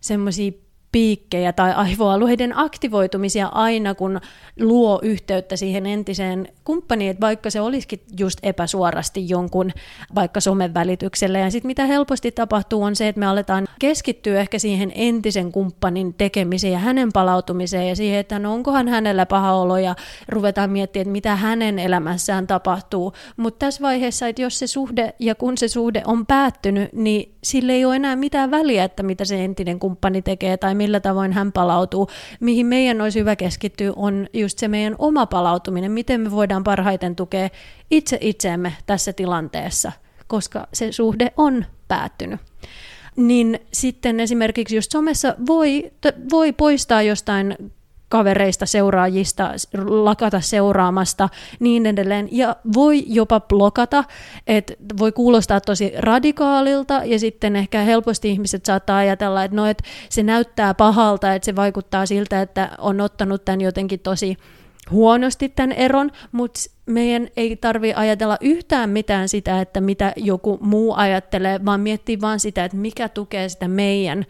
semmoisia 0.00 0.52
piikkejä 0.96 1.52
tai 1.52 1.72
aivoalueiden 1.72 2.58
aktivoitumisia 2.58 3.46
aina, 3.46 3.94
kun 3.94 4.20
luo 4.60 5.00
yhteyttä 5.02 5.56
siihen 5.56 5.86
entiseen 5.86 6.48
kumppaniin, 6.64 7.10
että 7.10 7.20
vaikka 7.20 7.50
se 7.50 7.60
olisikin 7.60 8.00
just 8.18 8.38
epäsuorasti 8.42 9.28
jonkun 9.28 9.70
vaikka 10.14 10.40
somen 10.40 10.74
välityksellä. 10.74 11.38
Ja 11.38 11.50
sitten 11.50 11.66
mitä 11.66 11.86
helposti 11.86 12.32
tapahtuu 12.32 12.82
on 12.82 12.96
se, 12.96 13.08
että 13.08 13.18
me 13.18 13.26
aletaan 13.26 13.66
keskittyä 13.78 14.40
ehkä 14.40 14.58
siihen 14.58 14.92
entisen 14.94 15.52
kumppanin 15.52 16.14
tekemiseen 16.14 16.72
ja 16.72 16.78
hänen 16.78 17.12
palautumiseen 17.12 17.88
ja 17.88 17.96
siihen, 17.96 18.18
että 18.18 18.38
no 18.38 18.54
onkohan 18.54 18.88
hänellä 18.88 19.26
paha 19.26 19.52
olo 19.52 19.78
ja 19.78 19.94
ruvetaan 20.28 20.70
miettimään, 20.70 21.02
että 21.02 21.12
mitä 21.12 21.36
hänen 21.36 21.78
elämässään 21.78 22.46
tapahtuu. 22.46 23.12
Mutta 23.36 23.66
tässä 23.66 23.82
vaiheessa, 23.82 24.28
että 24.28 24.42
jos 24.42 24.58
se 24.58 24.66
suhde 24.66 25.14
ja 25.18 25.34
kun 25.34 25.58
se 25.58 25.68
suhde 25.68 26.02
on 26.06 26.26
päättynyt, 26.26 26.92
niin 26.92 27.34
sille 27.44 27.72
ei 27.72 27.84
ole 27.84 27.96
enää 27.96 28.16
mitään 28.16 28.50
väliä, 28.50 28.84
että 28.84 29.02
mitä 29.02 29.24
se 29.24 29.44
entinen 29.44 29.78
kumppani 29.78 30.22
tekee 30.22 30.56
tai 30.56 30.74
millä 30.86 31.00
tavoin 31.00 31.32
hän 31.32 31.52
palautuu. 31.52 32.08
Mihin 32.40 32.66
meidän 32.66 33.00
olisi 33.00 33.20
hyvä 33.20 33.36
keskittyä 33.36 33.92
on 33.96 34.26
just 34.32 34.58
se 34.58 34.68
meidän 34.68 34.94
oma 34.98 35.26
palautuminen, 35.26 35.92
miten 35.92 36.20
me 36.20 36.30
voidaan 36.30 36.64
parhaiten 36.64 37.16
tukea 37.16 37.48
itse 37.90 38.18
itseemme 38.20 38.72
tässä 38.86 39.12
tilanteessa, 39.12 39.92
koska 40.26 40.66
se 40.72 40.92
suhde 40.92 41.32
on 41.36 41.64
päättynyt 41.88 42.40
niin 43.16 43.60
sitten 43.72 44.20
esimerkiksi 44.20 44.76
just 44.76 44.90
somessa 44.90 45.34
voi, 45.46 45.92
voi 46.30 46.52
poistaa 46.52 47.02
jostain 47.02 47.72
kavereista, 48.08 48.66
seuraajista, 48.66 49.50
lakata 49.88 50.40
seuraamasta, 50.40 51.28
niin 51.60 51.86
edelleen. 51.86 52.28
Ja 52.32 52.56
voi 52.74 53.04
jopa 53.06 53.40
blokata, 53.40 54.04
että 54.46 54.74
voi 54.98 55.12
kuulostaa 55.12 55.60
tosi 55.60 55.92
radikaalilta 55.98 57.02
ja 57.04 57.18
sitten 57.18 57.56
ehkä 57.56 57.80
helposti 57.80 58.30
ihmiset 58.30 58.64
saattaa 58.64 58.96
ajatella, 58.96 59.44
että 59.44 59.56
no, 59.56 59.66
että 59.66 59.84
se 60.08 60.22
näyttää 60.22 60.74
pahalta, 60.74 61.34
että 61.34 61.46
se 61.46 61.56
vaikuttaa 61.56 62.06
siltä, 62.06 62.42
että 62.42 62.70
on 62.78 63.00
ottanut 63.00 63.44
tämän 63.44 63.60
jotenkin 63.60 64.00
tosi 64.00 64.36
huonosti 64.90 65.48
tämän 65.48 65.72
eron, 65.72 66.10
mutta 66.32 66.60
meidän 66.86 67.28
ei 67.36 67.56
tarvi 67.56 67.92
ajatella 67.94 68.36
yhtään 68.40 68.90
mitään 68.90 69.28
sitä, 69.28 69.60
että 69.60 69.80
mitä 69.80 70.12
joku 70.16 70.58
muu 70.60 70.94
ajattelee, 70.96 71.64
vaan 71.64 71.80
miettiä 71.80 72.20
vaan 72.20 72.40
sitä, 72.40 72.64
että 72.64 72.76
mikä 72.76 73.08
tukee 73.08 73.48
sitä 73.48 73.68
meidän 73.68 74.26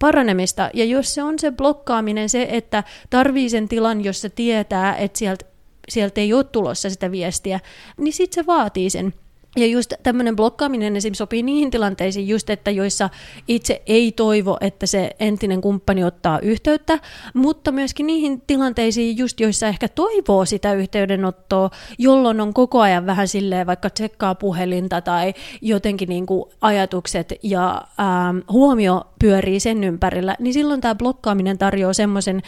paranemista. 0.00 0.70
Ja 0.74 0.84
jos 0.84 1.14
se 1.14 1.22
on 1.22 1.38
se 1.38 1.50
blokkaaminen, 1.50 2.28
se, 2.28 2.48
että 2.50 2.84
tarvii 3.10 3.50
sen 3.50 3.68
tilan, 3.68 4.04
jossa 4.04 4.30
tietää, 4.30 4.96
että 4.96 5.18
sieltä 5.18 5.44
sieltä 5.88 6.20
ei 6.20 6.32
ole 6.32 6.44
tulossa 6.44 6.90
sitä 6.90 7.10
viestiä, 7.10 7.60
niin 7.96 8.12
sitten 8.12 8.34
se 8.42 8.46
vaatii 8.46 8.90
sen. 8.90 9.14
Ja 9.56 9.66
just 9.66 9.92
tämmöinen 10.02 10.36
blokkaaminen 10.36 10.96
esimerkiksi 10.96 11.18
sopii 11.18 11.42
niihin 11.42 11.70
tilanteisiin 11.70 12.28
just, 12.28 12.50
että 12.50 12.70
joissa 12.70 13.10
itse 13.48 13.82
ei 13.86 14.12
toivo, 14.12 14.56
että 14.60 14.86
se 14.86 15.10
entinen 15.20 15.60
kumppani 15.60 16.04
ottaa 16.04 16.38
yhteyttä, 16.38 16.98
mutta 17.34 17.72
myöskin 17.72 18.06
niihin 18.06 18.42
tilanteisiin 18.46 19.18
just, 19.18 19.40
joissa 19.40 19.66
ehkä 19.66 19.88
toivoo 19.88 20.44
sitä 20.44 20.72
yhteydenottoa, 20.72 21.70
jolloin 21.98 22.40
on 22.40 22.54
koko 22.54 22.80
ajan 22.80 23.06
vähän 23.06 23.28
silleen 23.28 23.66
vaikka 23.66 23.90
tsekkaa 23.90 24.34
puhelinta 24.34 25.00
tai 25.00 25.34
jotenkin 25.60 26.08
niin 26.08 26.26
kuin 26.26 26.50
ajatukset 26.60 27.34
ja 27.42 27.82
ähm, 28.00 28.38
huomio 28.52 29.02
pyörii 29.18 29.60
sen 29.60 29.84
ympärillä, 29.84 30.36
niin 30.38 30.54
silloin 30.54 30.80
tämä 30.80 30.94
blokkaaminen 30.94 31.58
tarjoaa 31.58 31.92
semmoisen 31.92 32.42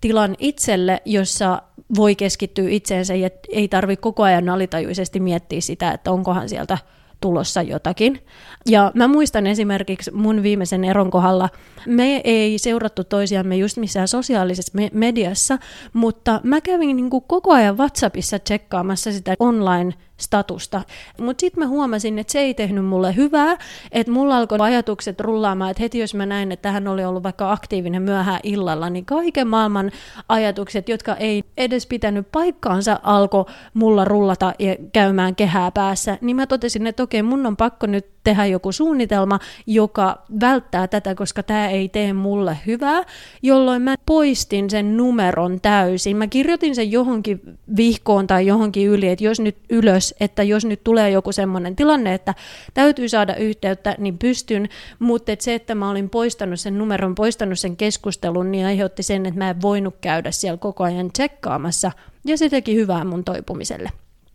tilan 0.00 0.36
itselle, 0.38 1.02
jossa 1.04 1.62
voi 1.96 2.14
keskittyä 2.16 2.68
itseensä 2.68 3.14
ja 3.14 3.30
ei 3.48 3.68
tarvitse 3.68 4.02
koko 4.02 4.22
ajan 4.22 4.48
alitajuisesti 4.48 5.20
miettiä 5.20 5.60
sitä, 5.60 5.90
että 5.92 6.10
onkohan 6.10 6.48
sieltä 6.48 6.78
tulossa 7.20 7.62
jotakin. 7.62 8.20
Ja 8.66 8.92
mä 8.94 9.08
muistan 9.08 9.46
esimerkiksi 9.46 10.10
mun 10.10 10.42
viimeisen 10.42 10.84
eron 10.84 11.10
kohdalla, 11.10 11.48
me 11.86 12.20
ei 12.24 12.58
seurattu 12.58 13.04
toisiamme 13.04 13.56
just 13.56 13.76
missään 13.76 14.08
sosiaalisessa 14.08 14.72
me- 14.74 14.90
mediassa, 14.92 15.58
mutta 15.92 16.40
mä 16.44 16.60
kävin 16.60 16.96
niin 16.96 17.10
kuin 17.10 17.24
koko 17.26 17.52
ajan 17.52 17.78
WhatsAppissa 17.78 18.38
tsekkaamassa 18.38 19.12
sitä 19.12 19.34
online 19.38 19.94
statusta. 20.20 20.82
Mutta 21.20 21.40
sitten 21.40 21.64
mä 21.64 21.68
huomasin, 21.68 22.18
että 22.18 22.32
se 22.32 22.40
ei 22.40 22.54
tehnyt 22.54 22.84
mulle 22.84 23.16
hyvää, 23.16 23.56
että 23.92 24.12
mulla 24.12 24.36
alkoi 24.36 24.58
ajatukset 24.60 25.20
rullaamaan, 25.20 25.70
että 25.70 25.82
heti 25.82 25.98
jos 25.98 26.14
mä 26.14 26.26
näin, 26.26 26.52
että 26.52 26.72
hän 26.72 26.88
oli 26.88 27.04
ollut 27.04 27.22
vaikka 27.22 27.52
aktiivinen 27.52 28.02
myöhään 28.02 28.40
illalla, 28.42 28.90
niin 28.90 29.04
kaiken 29.04 29.48
maailman 29.48 29.90
ajatukset, 30.28 30.88
jotka 30.88 31.16
ei 31.16 31.44
edes 31.56 31.86
pitänyt 31.86 32.26
paikkaansa, 32.32 33.00
alkoi 33.02 33.44
mulla 33.74 34.04
rullata 34.04 34.52
ja 34.58 34.76
käymään 34.92 35.36
kehää 35.36 35.70
päässä, 35.70 36.18
niin 36.20 36.36
mä 36.36 36.46
totesin, 36.46 36.86
että 36.86 37.02
okei, 37.02 37.22
mun 37.22 37.46
on 37.46 37.56
pakko 37.56 37.86
nyt 37.86 38.06
tehdä 38.24 38.46
joku 38.46 38.72
suunnitelma, 38.72 39.38
joka 39.66 40.22
välttää 40.40 40.88
tätä, 40.88 41.14
koska 41.14 41.42
tämä 41.42 41.68
ei 41.68 41.88
tee 41.88 42.12
mulle 42.12 42.58
hyvää, 42.66 43.02
jolloin 43.42 43.82
mä 43.82 43.94
poistin 44.06 44.70
sen 44.70 44.96
numeron 44.96 45.60
täysin. 45.60 46.16
Mä 46.16 46.26
kirjoitin 46.26 46.74
sen 46.74 46.92
johonkin 46.92 47.40
vihkoon 47.76 48.26
tai 48.26 48.46
johonkin 48.46 48.88
yli, 48.88 49.08
että 49.08 49.24
jos 49.24 49.40
nyt 49.40 49.56
ylös, 49.70 50.09
että 50.20 50.42
jos 50.42 50.64
nyt 50.64 50.84
tulee 50.84 51.10
joku 51.10 51.32
semmoinen 51.32 51.76
tilanne, 51.76 52.14
että 52.14 52.34
täytyy 52.74 53.08
saada 53.08 53.36
yhteyttä, 53.36 53.94
niin 53.98 54.18
pystyn, 54.18 54.68
mutta 54.98 55.32
et 55.32 55.40
se, 55.40 55.54
että 55.54 55.74
mä 55.74 55.90
olin 55.90 56.10
poistanut 56.10 56.60
sen 56.60 56.78
numeron, 56.78 57.14
poistanut 57.14 57.58
sen 57.58 57.76
keskustelun, 57.76 58.52
niin 58.52 58.66
aiheutti 58.66 59.02
sen, 59.02 59.26
että 59.26 59.38
mä 59.38 59.50
en 59.50 59.62
voinut 59.62 59.94
käydä 60.00 60.30
siellä 60.30 60.58
koko 60.58 60.84
ajan 60.84 61.12
tsekkaamassa, 61.12 61.92
ja 62.24 62.38
se 62.38 62.48
teki 62.48 62.74
hyvää 62.74 63.04
mun 63.04 63.24
toipumiselle. 63.24 63.90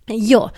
Joo, 0.09 0.49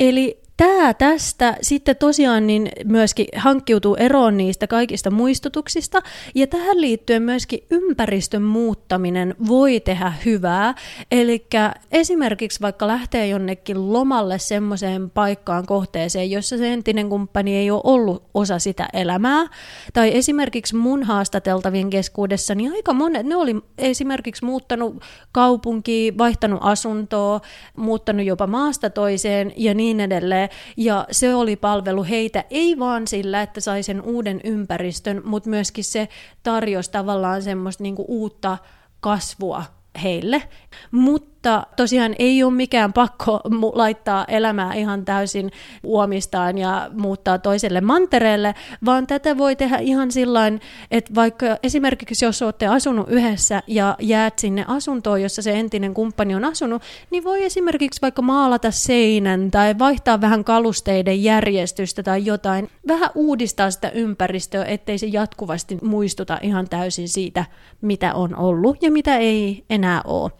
eli 0.00 0.47
tämä 0.58 0.94
tästä 0.94 1.56
sitten 1.62 1.96
tosiaan 1.96 2.46
niin 2.46 2.68
myöskin 2.84 3.26
hankkiutuu 3.36 3.94
eroon 3.94 4.36
niistä 4.36 4.66
kaikista 4.66 5.10
muistutuksista, 5.10 6.02
ja 6.34 6.46
tähän 6.46 6.80
liittyen 6.80 7.22
myöskin 7.22 7.64
ympäristön 7.70 8.42
muuttaminen 8.42 9.34
voi 9.48 9.80
tehdä 9.80 10.12
hyvää, 10.24 10.74
eli 11.10 11.46
esimerkiksi 11.92 12.60
vaikka 12.60 12.86
lähtee 12.86 13.28
jonnekin 13.28 13.92
lomalle 13.92 14.38
semmoiseen 14.38 15.10
paikkaan 15.10 15.66
kohteeseen, 15.66 16.30
jossa 16.30 16.58
se 16.58 16.72
entinen 16.72 17.08
kumppani 17.08 17.56
ei 17.56 17.70
ole 17.70 17.80
ollut 17.84 18.22
osa 18.34 18.58
sitä 18.58 18.88
elämää, 18.92 19.46
tai 19.92 20.16
esimerkiksi 20.16 20.76
mun 20.76 21.02
haastateltavien 21.02 21.90
keskuudessa, 21.90 22.54
niin 22.54 22.72
aika 22.72 22.92
monet, 22.92 23.26
ne 23.26 23.36
oli 23.36 23.56
esimerkiksi 23.78 24.44
muuttanut 24.44 25.04
kaupunkiin, 25.32 26.18
vaihtanut 26.18 26.60
asuntoa, 26.62 27.40
muuttanut 27.76 28.26
jopa 28.26 28.46
maasta 28.46 28.90
toiseen 28.90 29.52
ja 29.56 29.74
niin 29.74 30.00
edelleen, 30.00 30.47
ja 30.76 31.06
se 31.10 31.34
oli 31.34 31.56
palvelu 31.56 32.04
heitä 32.04 32.44
ei 32.50 32.78
vaan 32.78 33.06
sillä, 33.06 33.42
että 33.42 33.60
sai 33.60 33.82
sen 33.82 34.02
uuden 34.02 34.40
ympäristön, 34.44 35.22
mutta 35.24 35.50
myöskin 35.50 35.84
se 35.84 36.08
tarjosi 36.42 36.90
tavallaan 36.90 37.42
semmoista 37.42 37.82
niinku 37.82 38.04
uutta 38.08 38.58
kasvua 39.00 39.64
heille. 39.98 40.42
Mutta 40.90 41.66
tosiaan 41.76 42.14
ei 42.18 42.42
ole 42.42 42.52
mikään 42.52 42.92
pakko 42.92 43.40
laittaa 43.72 44.24
elämää 44.28 44.74
ihan 44.74 45.04
täysin 45.04 45.50
uomistaan 45.82 46.58
ja 46.58 46.90
muuttaa 46.92 47.38
toiselle 47.38 47.80
mantereelle, 47.80 48.54
vaan 48.84 49.06
tätä 49.06 49.38
voi 49.38 49.56
tehdä 49.56 49.78
ihan 49.78 50.12
sillain, 50.12 50.60
että 50.90 51.14
vaikka 51.14 51.46
esimerkiksi 51.62 52.24
jos 52.24 52.42
olette 52.42 52.66
asunut 52.66 53.08
yhdessä 53.10 53.62
ja 53.66 53.96
jäät 54.00 54.38
sinne 54.38 54.64
asuntoon, 54.68 55.22
jossa 55.22 55.42
se 55.42 55.58
entinen 55.58 55.94
kumppani 55.94 56.34
on 56.34 56.44
asunut, 56.44 56.82
niin 57.10 57.24
voi 57.24 57.44
esimerkiksi 57.44 58.02
vaikka 58.02 58.22
maalata 58.22 58.70
seinän 58.70 59.50
tai 59.50 59.78
vaihtaa 59.78 60.20
vähän 60.20 60.44
kalusteiden 60.44 61.22
järjestystä 61.22 62.02
tai 62.02 62.24
jotain, 62.24 62.68
vähän 62.88 63.10
uudistaa 63.14 63.70
sitä 63.70 63.90
ympäristöä, 63.90 64.64
ettei 64.64 64.98
se 64.98 65.06
jatkuvasti 65.06 65.78
muistuta 65.82 66.38
ihan 66.42 66.68
täysin 66.68 67.08
siitä, 67.08 67.44
mitä 67.80 68.14
on 68.14 68.36
ollut 68.36 68.82
ja 68.82 68.90
mitä 68.90 69.16
ei 69.16 69.64
enää 69.70 69.87
ole. 70.04 70.30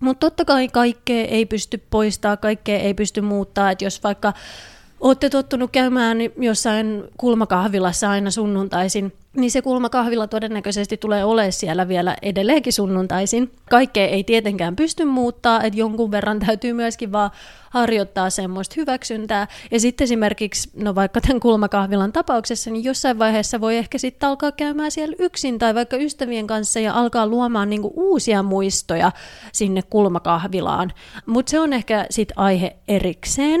Mutta 0.00 0.26
totta 0.26 0.44
kai 0.44 0.68
kaikkea 0.68 1.24
ei 1.24 1.46
pysty 1.46 1.82
poistaa, 1.90 2.36
kaikkea 2.36 2.78
ei 2.78 2.94
pysty 2.94 3.20
muuttaa, 3.20 3.70
että 3.70 3.84
jos 3.84 4.02
vaikka 4.02 4.32
olette 5.00 5.30
tottunut 5.30 5.70
käymään 5.70 6.18
jossain 6.36 7.04
kulmakahvilassa 7.16 8.10
aina 8.10 8.30
sunnuntaisin, 8.30 9.12
niin 9.36 9.50
se 9.50 9.62
kulmakahvila 9.62 10.26
todennäköisesti 10.26 10.96
tulee 10.96 11.24
olemaan 11.24 11.52
siellä 11.52 11.88
vielä 11.88 12.16
edelleenkin 12.22 12.72
sunnuntaisin. 12.72 13.50
Kaikkea 13.70 14.06
ei 14.06 14.24
tietenkään 14.24 14.76
pysty 14.76 15.04
muuttaa, 15.04 15.62
että 15.62 15.78
jonkun 15.78 16.10
verran 16.10 16.38
täytyy 16.38 16.72
myöskin 16.72 17.12
vaan 17.12 17.30
harjoittaa 17.70 18.30
semmoista 18.30 18.74
hyväksyntää. 18.76 19.46
Ja 19.70 19.80
sitten 19.80 20.04
esimerkiksi, 20.04 20.70
no 20.76 20.94
vaikka 20.94 21.20
tämän 21.20 21.40
kulmakahvilan 21.40 22.12
tapauksessa, 22.12 22.70
niin 22.70 22.84
jossain 22.84 23.18
vaiheessa 23.18 23.60
voi 23.60 23.76
ehkä 23.76 23.98
sitten 23.98 24.28
alkaa 24.28 24.52
käymään 24.52 24.90
siellä 24.90 25.16
yksin 25.18 25.58
tai 25.58 25.74
vaikka 25.74 25.96
ystävien 25.96 26.46
kanssa 26.46 26.80
ja 26.80 26.94
alkaa 26.94 27.26
luomaan 27.26 27.70
niinku 27.70 27.92
uusia 27.96 28.42
muistoja 28.42 29.12
sinne 29.52 29.82
kulmakahvilaan. 29.82 30.92
Mutta 31.26 31.50
se 31.50 31.60
on 31.60 31.72
ehkä 31.72 32.06
sitten 32.10 32.38
aihe 32.38 32.76
erikseen. 32.88 33.60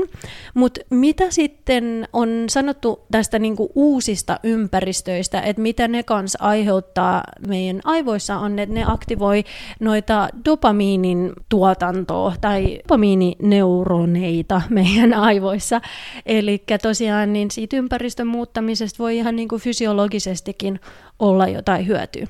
Mutta 0.54 0.80
mitä 0.90 1.30
sitten 1.30 2.08
on 2.12 2.44
sanottu 2.48 3.06
tästä 3.10 3.38
niinku 3.38 3.72
uusista 3.74 4.40
ympäristöistä, 4.42 5.40
että 5.40 5.57
mitä 5.58 5.88
ne 5.88 6.02
kanssa 6.02 6.38
aiheuttaa 6.42 7.22
meidän 7.48 7.80
aivoissa 7.84 8.38
on, 8.38 8.58
että 8.58 8.74
ne 8.74 8.84
aktivoi 8.86 9.44
noita 9.80 10.28
dopamiinin 10.44 11.32
tuotantoa 11.48 12.34
tai 12.40 12.78
dopamiinineuroneita 12.84 14.62
meidän 14.70 15.14
aivoissa. 15.14 15.80
Eli 16.26 16.64
tosiaan 16.82 17.32
niin 17.32 17.50
siitä 17.50 17.76
ympäristön 17.76 18.26
muuttamisesta 18.26 19.02
voi 19.02 19.16
ihan 19.16 19.36
niin 19.36 19.48
kuin 19.48 19.62
fysiologisestikin 19.62 20.80
olla 21.18 21.48
jotain 21.48 21.86
hyötyä. 21.86 22.26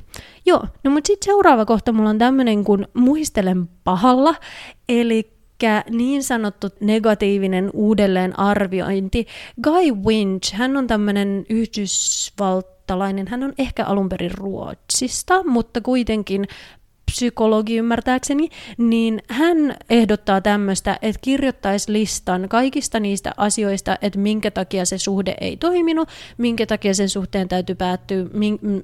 Joo, 0.47 0.65
no 0.85 0.91
mutta 0.91 1.07
sitten 1.07 1.25
seuraava 1.25 1.65
kohta 1.65 1.93
mulla 1.93 2.11
on 2.11 2.19
tämmöinen 2.19 2.65
kuin 2.65 2.87
muistelen 2.95 3.69
pahalla, 3.85 4.35
eli 4.89 5.38
niin 5.91 6.23
sanottu 6.23 6.69
negatiivinen 6.81 7.71
uudelleenarviointi. 7.73 9.27
Guy 9.63 9.93
Winch, 10.05 10.55
hän 10.55 10.77
on 10.77 10.87
tämmöinen 10.87 11.47
Yhdysvalt 11.49 12.79
ruotsalainen. 12.89 13.29
Hän 13.29 13.43
on 13.43 13.53
ehkä 13.59 13.85
alun 13.85 14.09
perin 14.09 14.31
Ruotsista, 14.35 15.45
mutta 15.45 15.81
kuitenkin 15.81 16.47
psykologi 17.11 17.77
ymmärtääkseni, 17.77 18.49
niin 18.79 19.23
hän 19.29 19.77
ehdottaa 19.91 20.41
tämmöistä, 20.41 20.99
että 21.03 21.21
kirjoittaisi 21.23 21.93
listan 21.93 22.49
kaikista 22.49 23.01
niistä 23.01 23.33
asioista, 23.37 23.99
että 24.03 24.19
minkä 24.19 24.51
takia 24.51 24.85
se 24.85 24.99
suhde 24.99 25.35
ei 25.41 25.57
toiminut, 25.57 26.09
minkä 26.39 26.67
takia 26.67 26.95
sen 26.95 27.09
suhteen 27.09 27.49
täytyy 27.49 27.75
päättyä, 27.75 28.25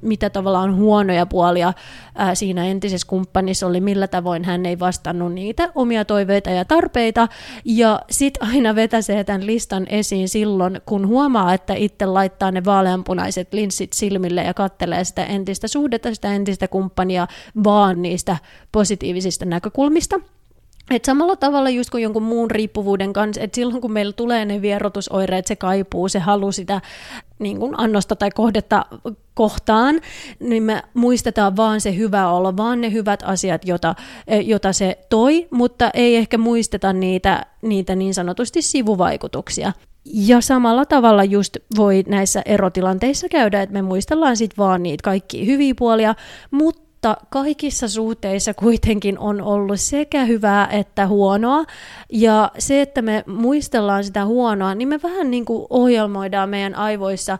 mitä 0.02 0.30
tavallaan 0.30 0.76
huonoja 0.76 1.26
puolia 1.26 1.72
ää, 2.14 2.34
siinä 2.34 2.64
entisessä 2.64 3.06
kumppanissa 3.06 3.66
oli, 3.66 3.80
millä 3.80 4.08
tavoin 4.08 4.44
hän 4.44 4.66
ei 4.66 4.78
vastannut 4.78 5.32
niitä 5.32 5.72
omia 5.74 6.04
toiveita 6.04 6.50
ja 6.50 6.64
tarpeita, 6.64 7.28
ja 7.64 8.00
sitten 8.10 8.48
aina 8.48 8.74
vetäsee 8.74 9.24
tämän 9.24 9.46
listan 9.46 9.86
esiin 9.88 10.28
silloin, 10.28 10.80
kun 10.86 11.06
huomaa, 11.08 11.54
että 11.54 11.74
itse 11.74 12.06
laittaa 12.06 12.50
ne 12.50 12.64
vaaleanpunaiset 12.64 13.54
linssit 13.54 13.92
silmille 13.92 14.42
ja 14.42 14.54
kattelee 14.54 15.04
sitä 15.04 15.24
entistä 15.24 15.68
suhdetta, 15.68 16.14
sitä 16.14 16.34
entistä 16.34 16.68
kumppania 16.68 17.26
vaan 17.64 18.02
niin 18.02 18.13
niistä 18.14 18.36
positiivisista 18.72 19.44
näkökulmista. 19.44 20.20
et 20.90 21.04
samalla 21.04 21.36
tavalla 21.36 21.70
just 21.70 21.90
kuin 21.90 22.02
jonkun 22.02 22.22
muun 22.22 22.50
riippuvuuden 22.50 23.12
kanssa, 23.12 23.40
että 23.40 23.54
silloin 23.54 23.80
kun 23.80 23.92
meillä 23.92 24.12
tulee 24.12 24.44
ne 24.44 24.62
vierotusoireet, 24.62 25.46
se 25.46 25.56
kaipuu, 25.56 26.08
se 26.08 26.18
halu 26.18 26.52
sitä 26.52 26.80
niin 27.38 27.58
kuin 27.58 27.74
annosta 27.80 28.16
tai 28.16 28.30
kohdetta 28.30 28.86
kohtaan, 29.34 30.00
niin 30.40 30.62
me 30.62 30.82
muistetaan 30.94 31.56
vaan 31.56 31.80
se 31.80 31.96
hyvä 31.96 32.30
olo, 32.30 32.56
vaan 32.56 32.80
ne 32.80 32.92
hyvät 32.92 33.22
asiat, 33.26 33.64
jota, 33.64 33.94
eh, 34.26 34.48
jota 34.48 34.72
se 34.72 34.98
toi, 35.10 35.48
mutta 35.50 35.90
ei 35.94 36.16
ehkä 36.16 36.38
muisteta 36.38 36.92
niitä, 36.92 37.46
niitä 37.62 37.94
niin 37.94 38.14
sanotusti 38.14 38.62
sivuvaikutuksia. 38.62 39.72
Ja 40.04 40.40
samalla 40.40 40.86
tavalla 40.86 41.24
just 41.24 41.56
voi 41.76 42.04
näissä 42.08 42.42
erotilanteissa 42.46 43.28
käydä, 43.28 43.62
että 43.62 43.72
me 43.72 43.82
muistellaan 43.82 44.36
sitten 44.36 44.56
vaan 44.56 44.82
niitä 44.82 45.02
kaikki 45.02 45.46
hyviä 45.46 45.74
puolia, 45.78 46.14
mutta 46.50 46.83
mutta 47.08 47.26
kaikissa 47.30 47.88
suhteissa 47.88 48.54
kuitenkin 48.54 49.18
on 49.18 49.40
ollut 49.42 49.80
sekä 49.80 50.24
hyvää 50.24 50.66
että 50.66 51.06
huonoa. 51.06 51.64
Ja 52.12 52.50
se, 52.58 52.82
että 52.82 53.02
me 53.02 53.24
muistellaan 53.26 54.04
sitä 54.04 54.24
huonoa, 54.24 54.74
niin 54.74 54.88
me 54.88 55.00
vähän 55.02 55.30
niin 55.30 55.44
kuin 55.44 55.66
ohjelmoidaan 55.70 56.48
meidän 56.48 56.74
aivoissa 56.74 57.38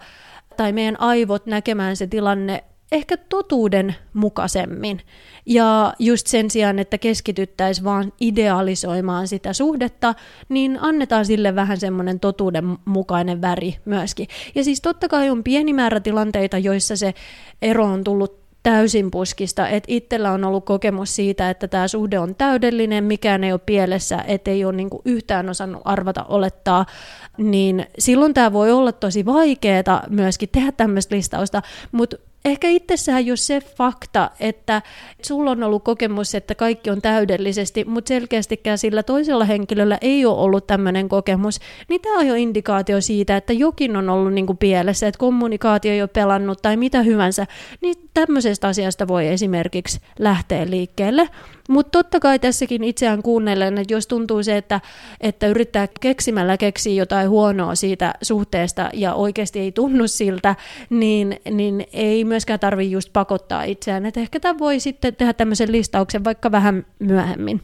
tai 0.57 0.72
meidän 0.72 1.00
aivot 1.00 1.46
näkemään 1.46 1.96
se 1.96 2.07
tilanne 2.07 2.64
ehkä 2.92 3.16
totuuden 3.16 3.94
mukaisemmin. 4.14 5.00
Ja 5.46 5.94
just 5.98 6.27
sen 6.27 6.50
sijaan, 6.50 6.79
että 6.79 6.98
keskityttäisiin 6.98 7.85
vaan 7.85 8.12
idealisoimaan 8.20 9.29
sitä 9.29 9.53
suhdetta, 9.53 10.14
niin 10.48 10.79
annetaan 10.81 11.27
sille 11.27 11.55
vähän 11.55 11.81
semmoinen 11.81 12.20
totuuden 12.20 12.64
mukainen 12.85 13.40
väri 13.40 13.77
myöskin. 13.85 14.29
Ja 14.55 14.64
siis 14.64 14.81
totta 14.81 15.09
kai 15.09 15.31
on 15.31 15.44
pieni 15.44 15.72
määrä 15.72 16.00
tilanteita, 16.00 16.59
joissa 16.59 16.96
se 16.96 17.14
ero 17.62 17.85
on 17.85 18.05
tullut 18.05 18.44
täysin 18.64 19.11
puskista, 19.11 19.68
että 19.68 19.87
itsellä 19.92 20.33
on 20.33 20.44
ollut 20.44 20.64
kokemus 20.64 21.16
siitä, 21.16 21.50
että 21.50 21.68
tämä 21.68 21.88
suhde 21.88 22.18
on 22.18 22.35
täydellinen, 22.35 23.05
mikään 23.05 23.44
ei 23.44 23.53
ole 23.53 23.61
pielessä, 23.66 24.24
ettei 24.27 24.64
ole 24.64 24.72
niinku 24.72 25.03
yhtään 25.05 25.48
osannut 25.48 25.83
arvata, 25.85 26.24
olettaa, 26.29 26.87
niin 27.37 27.87
silloin 27.98 28.35
tämä 28.35 28.53
voi 28.53 28.72
olla 28.72 28.92
tosi 28.92 29.24
vaikeaa 29.24 30.03
myöskin 30.09 30.48
tehdä 30.48 30.72
tämmöistä 30.72 31.14
listausta, 31.14 31.62
mutta 31.92 32.16
ehkä 32.45 32.69
itsessään 32.69 33.27
just 33.27 33.43
se 33.43 33.61
fakta, 33.77 34.31
että 34.41 34.83
sulla 35.23 35.51
on 35.51 35.63
ollut 35.63 35.85
kokemus, 35.85 36.35
että 36.35 36.55
kaikki 36.55 36.91
on 36.91 37.03
täydellisesti, 37.03 37.85
mutta 37.85 38.09
selkeästikään 38.09 38.79
sillä 38.79 39.03
toisella 39.03 39.45
henkilöllä 39.45 39.99
ei 40.01 40.27
ole 40.27 40.39
ollut 40.39 40.67
tämmöinen 40.67 41.09
kokemus, 41.09 41.61
niin 41.89 42.01
tämä 42.01 42.19
on 42.19 42.27
jo 42.27 42.35
indikaatio 42.35 43.01
siitä, 43.01 43.37
että 43.37 43.53
jokin 43.53 43.97
on 43.97 44.11
ollut 44.11 44.33
niin 44.33 44.47
kuin 44.47 44.59
pielessä, 44.59 45.07
että 45.07 45.19
kommunikaatio 45.19 45.93
ei 45.93 46.03
ole 46.03 46.09
pelannut 46.13 46.63
tai 46.63 46.77
mitä 46.77 47.03
hyvänsä, 47.03 47.47
niin 47.81 47.95
tämmöisestä 48.15 48.69
asiasta 48.69 49.09
voi 49.09 49.29
esimerkiksi 49.29 50.01
lähteä 50.19 50.71
liikkeelle. 50.71 51.29
Mutta 51.68 51.90
totta 51.90 52.20
kai 52.20 52.38
tässäkin 52.38 52.85
itseään 52.85 53.22
kuunnellen, 53.22 53.79
että 53.79 53.94
jos 53.94 54.07
tuntuu 54.07 54.42
se, 54.42 54.57
että, 54.57 54.81
että 55.20 55.46
yrittää 55.46 55.88
keksimällä 56.00 56.57
keksiä 56.57 56.94
jotain 56.94 57.29
huonoa 57.29 57.74
siitä 57.74 58.14
suhteesta 58.22 58.90
ja 58.92 59.14
oikeasti 59.14 59.61
ei 59.61 59.72
tunnu 59.72 60.09
siltä, 60.09 60.57
niin, 60.90 61.40
niin 61.50 61.87
ei 61.92 62.24
myöskään 62.24 62.61
tarvitse 62.61 62.90
just 62.92 63.12
pakottaa 63.12 63.62
itseään. 63.62 64.07
Että 64.07 64.20
ehkä 64.20 64.40
tämä 64.40 64.59
voi 64.59 64.81
sitten 64.81 65.16
tehdä 65.16 65.33
tämmöisen 65.33 65.72
listauksen 65.72 66.24
vaikka 66.24 66.53
vähän 66.53 66.87
myöhemmin. 66.98 67.61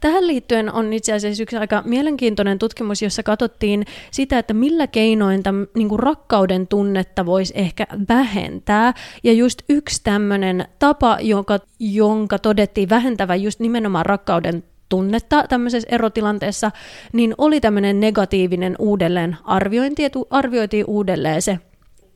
Tähän 0.00 0.26
liittyen 0.26 0.72
on 0.72 0.92
itse 0.92 1.12
asiassa 1.12 1.42
yksi 1.42 1.56
aika 1.56 1.82
mielenkiintoinen 1.86 2.58
tutkimus, 2.58 3.02
jossa 3.02 3.22
katsottiin 3.22 3.84
sitä, 4.10 4.38
että 4.38 4.54
millä 4.54 4.86
keinoin 4.86 5.42
tämän, 5.42 5.66
niin 5.74 5.88
kuin 5.88 5.98
rakkauden 5.98 6.66
tunnetta 6.66 7.26
voisi 7.26 7.52
ehkä 7.56 7.86
vähentää. 8.08 8.94
Ja 9.24 9.32
just 9.32 9.62
yksi 9.68 10.00
tämmöinen 10.04 10.64
tapa, 10.78 11.18
jonka, 11.20 11.58
jonka 11.78 12.38
todettiin 12.38 12.88
vähentävä 12.88 13.34
just 13.34 13.60
nimenomaan 13.60 14.06
rakkauden 14.06 14.64
tunnetta 14.88 15.44
tämmöisessä 15.48 15.88
erotilanteessa, 15.92 16.70
niin 17.12 17.34
oli 17.38 17.60
tämmöinen 17.60 18.00
negatiivinen 18.00 18.76
uudelleen 18.78 19.36
arviointi, 19.44 20.04
että 20.04 20.18
arvioitiin 20.30 20.84
uudelleen 20.88 21.42
se 21.42 21.58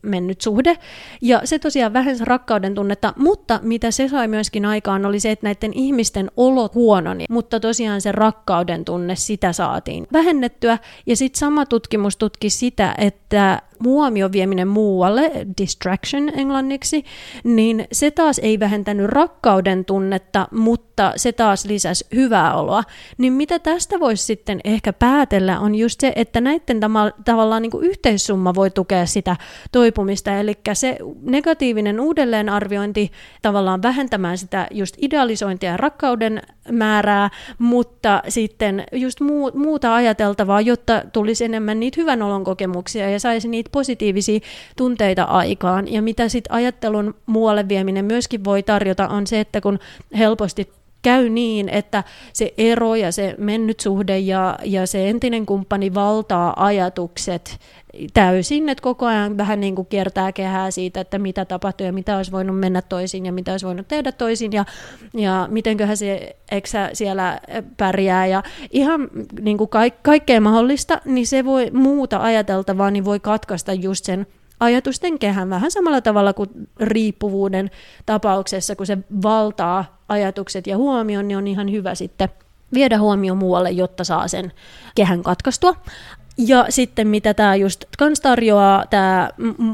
mennyt 0.03 0.41
suhde. 0.41 0.77
Ja 1.21 1.41
se 1.43 1.59
tosiaan 1.59 1.93
vähensi 1.93 2.25
rakkauden 2.25 2.75
tunnetta, 2.75 3.13
mutta 3.17 3.59
mitä 3.63 3.91
se 3.91 4.09
sai 4.09 4.27
myöskin 4.27 4.65
aikaan 4.65 5.05
oli 5.05 5.19
se, 5.19 5.31
että 5.31 5.47
näiden 5.47 5.73
ihmisten 5.73 6.31
olot 6.37 6.75
huononi, 6.75 7.25
mutta 7.29 7.59
tosiaan 7.59 8.01
se 8.01 8.11
rakkauden 8.11 8.85
tunne, 8.85 9.15
sitä 9.15 9.53
saatiin 9.53 10.07
vähennettyä. 10.13 10.77
Ja 11.05 11.15
sitten 11.15 11.39
sama 11.39 11.65
tutkimus 11.65 12.17
tutki 12.17 12.49
sitä, 12.49 12.95
että 12.97 13.61
huomion 13.83 14.31
vieminen 14.31 14.67
muualle, 14.67 15.31
distraction 15.61 16.31
englanniksi, 16.39 17.05
niin 17.43 17.87
se 17.91 18.11
taas 18.11 18.39
ei 18.39 18.59
vähentänyt 18.59 19.05
rakkauden 19.05 19.85
tunnetta, 19.85 20.47
mutta 20.51 20.92
se 21.15 21.31
taas 21.31 21.65
lisäsi 21.65 22.05
hyvää 22.15 22.55
oloa. 22.55 22.83
Niin 23.17 23.33
mitä 23.33 23.59
tästä 23.59 23.99
voisi 23.99 24.25
sitten 24.25 24.59
ehkä 24.63 24.93
päätellä 24.93 25.59
on 25.59 25.75
just 25.75 25.99
se, 25.99 26.13
että 26.15 26.41
näiden 26.41 26.79
tavallaan 27.25 27.61
niin 27.61 27.71
kuin 27.71 27.85
yhteissumma 27.85 28.55
voi 28.55 28.71
tukea 28.71 29.05
sitä 29.05 29.35
toipumista, 29.71 30.39
eli 30.39 30.53
se 30.73 30.97
negatiivinen 31.21 31.99
uudelleenarviointi 31.99 33.11
tavallaan 33.41 33.81
vähentämään 33.81 34.37
sitä 34.37 34.67
just 34.71 34.95
idealisointia 34.97 35.71
ja 35.71 35.77
rakkauden 35.77 36.41
määrää, 36.71 37.29
mutta 37.57 38.23
sitten 38.29 38.83
just 38.91 39.19
muu, 39.19 39.51
muuta 39.53 39.95
ajateltavaa, 39.95 40.61
jotta 40.61 41.01
tulisi 41.13 41.45
enemmän 41.45 41.79
niitä 41.79 42.01
hyvän 42.01 42.21
olon 42.21 42.43
kokemuksia 42.43 43.09
ja 43.09 43.19
saisi 43.19 43.47
niitä 43.47 43.69
positiivisia 43.73 44.39
tunteita 44.77 45.23
aikaan. 45.23 45.91
Ja 45.91 46.01
mitä 46.01 46.29
sitten 46.29 46.53
ajattelun 46.53 47.15
muualle 47.25 47.67
vieminen 47.67 48.05
myöskin 48.05 48.43
voi 48.43 48.63
tarjota 48.63 49.07
on 49.07 49.27
se, 49.27 49.39
että 49.39 49.61
kun 49.61 49.79
helposti 50.17 50.69
käy 51.01 51.29
niin, 51.29 51.69
että 51.69 52.03
se 52.33 52.53
ero 52.57 52.95
ja 52.95 53.11
se 53.11 53.35
mennyt 53.37 53.79
suhde 53.79 54.19
ja, 54.19 54.59
ja 54.63 54.87
se 54.87 55.09
entinen 55.09 55.45
kumppani 55.45 55.93
valtaa 55.93 56.65
ajatukset 56.65 57.59
täysin, 58.13 58.69
että 58.69 58.81
koko 58.81 59.05
ajan 59.05 59.37
vähän 59.37 59.59
niin 59.59 59.75
kuin 59.75 59.87
kiertää 59.87 60.31
kehää 60.31 60.71
siitä, 60.71 61.01
että 61.01 61.19
mitä 61.19 61.45
tapahtuu 61.45 61.85
ja 61.85 61.93
mitä 61.93 62.17
olisi 62.17 62.31
voinut 62.31 62.59
mennä 62.59 62.81
toisin 62.81 63.25
ja 63.25 63.33
mitä 63.33 63.51
olisi 63.51 63.65
voinut 63.65 63.87
tehdä 63.87 64.11
toisin 64.11 64.51
ja, 64.51 64.65
ja 65.13 65.47
mitenköhän 65.51 65.97
se 65.97 66.35
eksä 66.51 66.89
siellä 66.93 67.39
pärjää 67.77 68.25
ja 68.25 68.43
ihan 68.71 69.09
niin 69.41 69.57
kuin 69.57 69.69
kaik, 69.69 70.03
kaikkea 70.03 70.41
mahdollista, 70.41 71.01
niin 71.05 71.27
se 71.27 71.45
voi 71.45 71.71
muuta 71.71 72.19
ajateltavaa, 72.21 72.91
niin 72.91 73.05
voi 73.05 73.19
katkaista 73.19 73.73
just 73.73 74.05
sen 74.05 74.27
ajatusten 74.59 75.19
kehän 75.19 75.49
vähän 75.49 75.71
samalla 75.71 76.01
tavalla 76.01 76.33
kuin 76.33 76.49
riippuvuuden 76.79 77.71
tapauksessa, 78.05 78.75
kun 78.75 78.85
se 78.85 78.97
valtaa 79.23 79.97
ajatukset 80.09 80.67
ja 80.67 80.77
huomion, 80.77 81.27
niin 81.27 81.37
on 81.37 81.47
ihan 81.47 81.71
hyvä 81.71 81.95
sitten 81.95 82.29
viedä 82.73 82.99
huomio 82.99 83.35
muualle, 83.35 83.71
jotta 83.71 84.03
saa 84.03 84.27
sen 84.27 84.51
kehän 84.95 85.23
katkaistua. 85.23 85.75
Ja 86.37 86.65
sitten 86.69 87.07
mitä 87.07 87.33
tämä 87.33 87.55
just 87.55 87.85
kans 87.97 88.19
tarjoaa, 88.21 88.85
tämä 88.89 89.29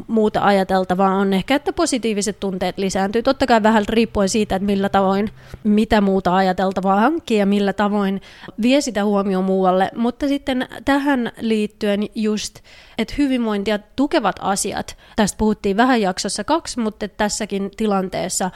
muuta 0.08 0.46
ajateltavaa 0.46 1.16
on 1.16 1.34
ehkä, 1.34 1.56
että 1.56 1.74
positiiviset 1.74 2.40
tunteet 2.40 2.78
lisääntyy. 2.78 3.24
Totta 3.24 3.48
kai 3.48 3.64
vähän 3.64 3.84
riippuen 3.90 4.30
siitä, 4.30 4.56
että 4.56 4.66
millä 4.66 4.90
tavoin, 4.90 5.30
mitä 5.64 6.02
muuta 6.02 6.36
ajateltavaa 6.36 7.00
hankkii 7.00 7.38
ja 7.38 7.46
millä 7.46 7.74
tavoin 7.74 8.22
vie 8.62 8.82
sitä 8.82 9.06
huomioon 9.06 9.44
muualle. 9.44 9.92
Mutta 9.96 10.28
sitten 10.28 10.68
tähän 10.86 11.32
liittyen 11.40 12.04
just, 12.16 12.60
että 12.98 13.14
hyvinvointia 13.18 13.80
tukevat 13.96 14.36
asiat, 14.42 14.98
tästä 15.16 15.38
puhuttiin 15.38 15.78
vähän 15.78 16.02
jaksossa 16.02 16.44
kaksi, 16.44 16.80
mutta 16.80 17.08
tässäkin 17.08 17.72
tilanteessa 17.78 18.52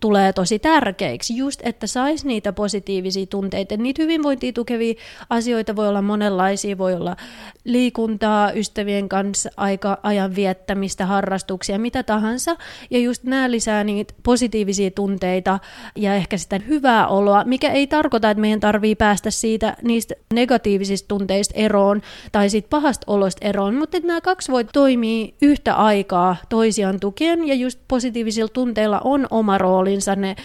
tulee 0.00 0.32
tosi 0.32 0.58
tärkeiksi, 0.58 1.36
just 1.36 1.60
että 1.64 1.86
saisi 1.86 2.26
niitä 2.26 2.52
positiivisia 2.52 3.26
tunteita. 3.26 3.76
Niitä 3.76 4.02
hyvinvointia 4.02 4.52
tukevia 4.52 4.94
asioita 5.30 5.76
voi 5.76 5.88
olla 5.88 6.02
monenlaisia, 6.02 6.78
voi 6.78 6.94
olla 6.94 7.16
liikuntaa, 7.64 8.52
ystävien 8.52 9.08
kanssa 9.08 9.50
aika 9.56 9.98
ajan 10.02 10.34
viettämistä, 10.34 11.06
harrastuksia, 11.06 11.78
mitä 11.78 12.02
tahansa. 12.02 12.56
Ja 12.90 12.98
just 12.98 13.24
nämä 13.24 13.50
lisää 13.50 13.84
niitä 13.84 14.14
positiivisia 14.22 14.90
tunteita 14.90 15.58
ja 15.96 16.14
ehkä 16.14 16.36
sitä 16.36 16.60
hyvää 16.68 17.08
oloa, 17.08 17.44
mikä 17.44 17.70
ei 17.70 17.86
tarkoita, 17.86 18.30
että 18.30 18.40
meidän 18.40 18.60
tarvii 18.60 18.94
päästä 18.94 19.30
siitä 19.30 19.76
niistä 19.82 20.14
negatiivisista 20.34 21.08
tunteista 21.08 21.54
eroon 21.56 22.02
tai 22.32 22.50
siitä 22.50 22.68
pahasta 22.70 23.04
olosta 23.12 23.46
eroon, 23.46 23.74
mutta 23.74 23.96
että 23.96 24.06
nämä 24.06 24.20
kaksi 24.20 24.52
voi 24.52 24.64
toimia 24.64 25.28
yhtä 25.42 25.74
aikaa 25.74 26.36
toisiaan 26.48 27.00
tukien 27.00 27.48
ja 27.48 27.54
just 27.54 27.80
positiivisilla 27.88 28.48
tunteilla 28.48 29.00
on 29.04 29.26
oma 29.30 29.58
rooli 29.58 29.87
roolinsa, 29.88 30.16
ne 30.16 30.36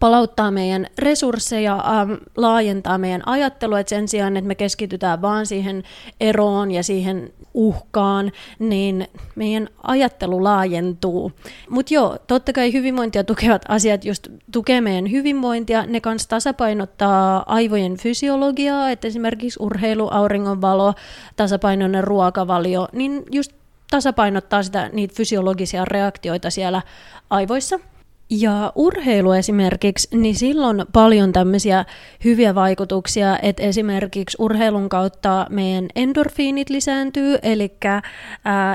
palauttaa 0.00 0.50
meidän 0.50 0.86
resursseja, 0.98 1.74
ähm, 1.74 2.12
laajentaa 2.36 2.98
meidän 2.98 3.28
ajattelua, 3.28 3.80
että 3.80 3.90
sen 3.90 4.08
sijaan, 4.08 4.36
että 4.36 4.48
me 4.48 4.54
keskitytään 4.54 5.22
vaan 5.22 5.46
siihen 5.46 5.82
eroon 6.20 6.70
ja 6.70 6.82
siihen 6.82 7.32
uhkaan, 7.54 8.32
niin 8.58 9.06
meidän 9.34 9.68
ajattelu 9.82 10.44
laajentuu. 10.44 11.32
Mutta 11.70 11.94
joo, 11.94 12.18
totta 12.26 12.52
kai 12.52 12.72
hyvinvointia 12.72 13.24
tukevat 13.24 13.62
asiat 13.68 14.04
just 14.04 14.28
tukee 14.52 14.80
meidän 14.80 15.10
hyvinvointia, 15.10 15.86
ne 15.86 16.00
kanssa 16.00 16.28
tasapainottaa 16.28 17.44
aivojen 17.46 17.96
fysiologiaa, 17.96 18.90
että 18.90 19.08
esimerkiksi 19.08 19.58
urheilu, 19.62 20.08
auringonvalo, 20.10 20.94
tasapainoinen 21.36 22.04
ruokavalio, 22.04 22.88
niin 22.92 23.22
just 23.30 23.52
tasapainottaa 23.90 24.62
sitä, 24.62 24.90
niitä 24.92 25.14
fysiologisia 25.16 25.84
reaktioita 25.84 26.50
siellä 26.50 26.82
aivoissa– 27.30 27.78
Ja 28.30 28.72
urheilu 28.74 29.32
esimerkiksi, 29.32 30.16
niin 30.16 30.34
silloin 30.34 30.80
on 30.80 30.86
paljon 30.92 31.32
tämmöisiä 31.32 31.84
hyviä 32.24 32.54
vaikutuksia, 32.54 33.38
että 33.42 33.62
esimerkiksi 33.62 34.36
urheilun 34.40 34.88
kautta 34.88 35.46
meidän 35.50 35.86
endorfiinit 35.96 36.70
lisääntyy, 36.70 37.38
eli 37.42 37.72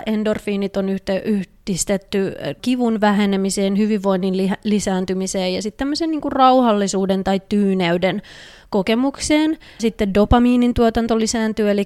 endorfiinit 0.06 0.78
on 0.78 0.90
yhte, 0.90 1.22
yhdistetty 1.26 2.36
kivun 2.62 3.02
vähenemiseen, 3.02 3.78
hyvinvoinnin 3.78 4.38
li, 4.38 4.52
lisääntymiseen 4.64 5.54
ja 5.54 5.62
sitten 5.62 5.78
tämmöisen 5.78 6.12
niin 6.12 6.32
rauhallisuuden 6.32 7.24
tai 7.24 7.42
tyyneyden 7.50 8.22
kokemukseen. 8.70 9.58
Sitten 9.80 10.14
dopamiinin 10.14 10.74
tuotanto 10.74 11.20
lisääntyy, 11.20 11.72
eli 11.72 11.86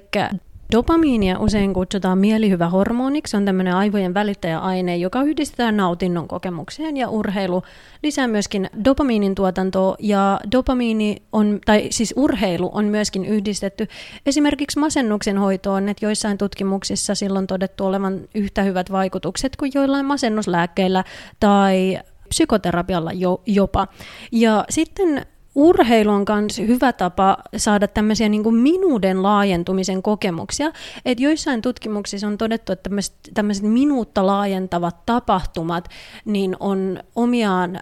Dopamiinia 0.72 1.38
usein 1.38 1.74
kutsutaan 1.74 2.18
mielihyvähormoniksi. 2.18 3.30
Se 3.30 3.36
on 3.36 3.44
tämmöinen 3.44 3.74
aivojen 3.74 4.14
välittäjäaine, 4.14 4.96
joka 4.96 5.22
yhdistetään 5.22 5.76
nautinnon 5.76 6.28
kokemukseen 6.28 6.96
ja 6.96 7.08
urheilu 7.08 7.62
lisää 8.02 8.28
myöskin 8.28 8.70
dopamiinin 8.84 9.34
tuotantoa 9.34 9.96
ja 9.98 10.40
dopamiini 10.52 11.16
on, 11.32 11.58
tai 11.66 11.86
siis 11.90 12.14
urheilu 12.16 12.70
on 12.72 12.84
myöskin 12.84 13.24
yhdistetty 13.24 13.88
esimerkiksi 14.26 14.78
masennuksen 14.78 15.38
hoitoon, 15.38 15.88
että 15.88 16.06
joissain 16.06 16.38
tutkimuksissa 16.38 17.14
silloin 17.14 17.46
todettu 17.46 17.86
olevan 17.86 18.20
yhtä 18.34 18.62
hyvät 18.62 18.92
vaikutukset 18.92 19.56
kuin 19.56 19.72
joillain 19.74 20.06
masennuslääkkeillä 20.06 21.04
tai 21.40 21.98
psykoterapialla 22.28 23.12
jo, 23.12 23.42
jopa. 23.46 23.88
Ja 24.32 24.64
sitten 24.70 25.26
urheilu 25.54 26.10
on 26.10 26.24
myös 26.28 26.58
hyvä 26.58 26.92
tapa 26.92 27.36
saada 27.56 27.88
tämmöisiä 27.88 28.28
niin 28.28 28.42
kuin 28.42 28.54
minuuden 28.54 29.22
laajentumisen 29.22 30.02
kokemuksia. 30.02 30.72
Et 31.04 31.20
joissain 31.20 31.62
tutkimuksissa 31.62 32.26
on 32.26 32.38
todettu, 32.38 32.72
että 32.72 32.90
tämmöiset 33.34 33.64
minuutta 33.64 34.26
laajentavat 34.26 34.96
tapahtumat 35.06 35.88
niin 36.24 36.56
on 36.60 36.98
omiaan 37.16 37.80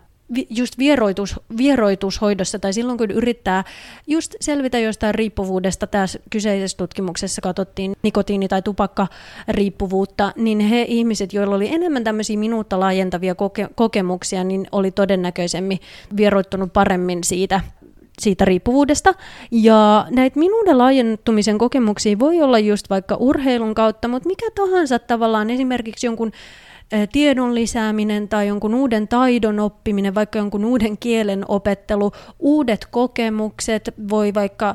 just 0.50 0.78
vieroitus, 0.78 1.40
vieroitushoidossa 1.56 2.58
tai 2.58 2.72
silloin, 2.72 2.98
kun 2.98 3.10
yrittää 3.10 3.64
just 4.06 4.34
selvitä 4.40 4.78
jostain 4.78 5.14
riippuvuudesta, 5.14 5.86
tässä 5.86 6.18
kyseisessä 6.30 6.76
tutkimuksessa 6.76 7.40
katsottiin 7.40 7.92
nikotiini- 8.02 8.48
tai 8.48 8.62
tupakkariippuvuutta, 8.62 10.32
niin 10.36 10.60
he 10.60 10.84
ihmiset, 10.88 11.32
joilla 11.32 11.56
oli 11.56 11.74
enemmän 11.74 12.04
tämmöisiä 12.04 12.38
minuutta 12.38 12.80
laajentavia 12.80 13.34
koke- 13.34 13.70
kokemuksia, 13.74 14.44
niin 14.44 14.66
oli 14.72 14.90
todennäköisemmin 14.90 15.78
vieroittunut 16.16 16.72
paremmin 16.72 17.24
siitä 17.24 17.60
siitä 18.20 18.44
riippuvuudesta. 18.44 19.14
Ja 19.50 20.06
näitä 20.10 20.38
minuuden 20.38 20.78
laajentumisen 20.78 21.58
kokemuksia 21.58 22.18
voi 22.18 22.42
olla 22.42 22.58
just 22.58 22.90
vaikka 22.90 23.16
urheilun 23.16 23.74
kautta, 23.74 24.08
mutta 24.08 24.26
mikä 24.26 24.50
tahansa 24.54 24.98
tavallaan 24.98 25.50
esimerkiksi 25.50 26.06
jonkun 26.06 26.32
tiedon 27.12 27.54
lisääminen 27.54 28.28
tai 28.28 28.46
jonkun 28.48 28.74
uuden 28.74 29.08
taidon 29.08 29.60
oppiminen, 29.60 30.14
vaikka 30.14 30.38
jonkun 30.38 30.64
uuden 30.64 30.98
kielen 30.98 31.44
opettelu, 31.48 32.12
uudet 32.38 32.86
kokemukset, 32.90 33.94
voi 34.10 34.34
vaikka 34.34 34.74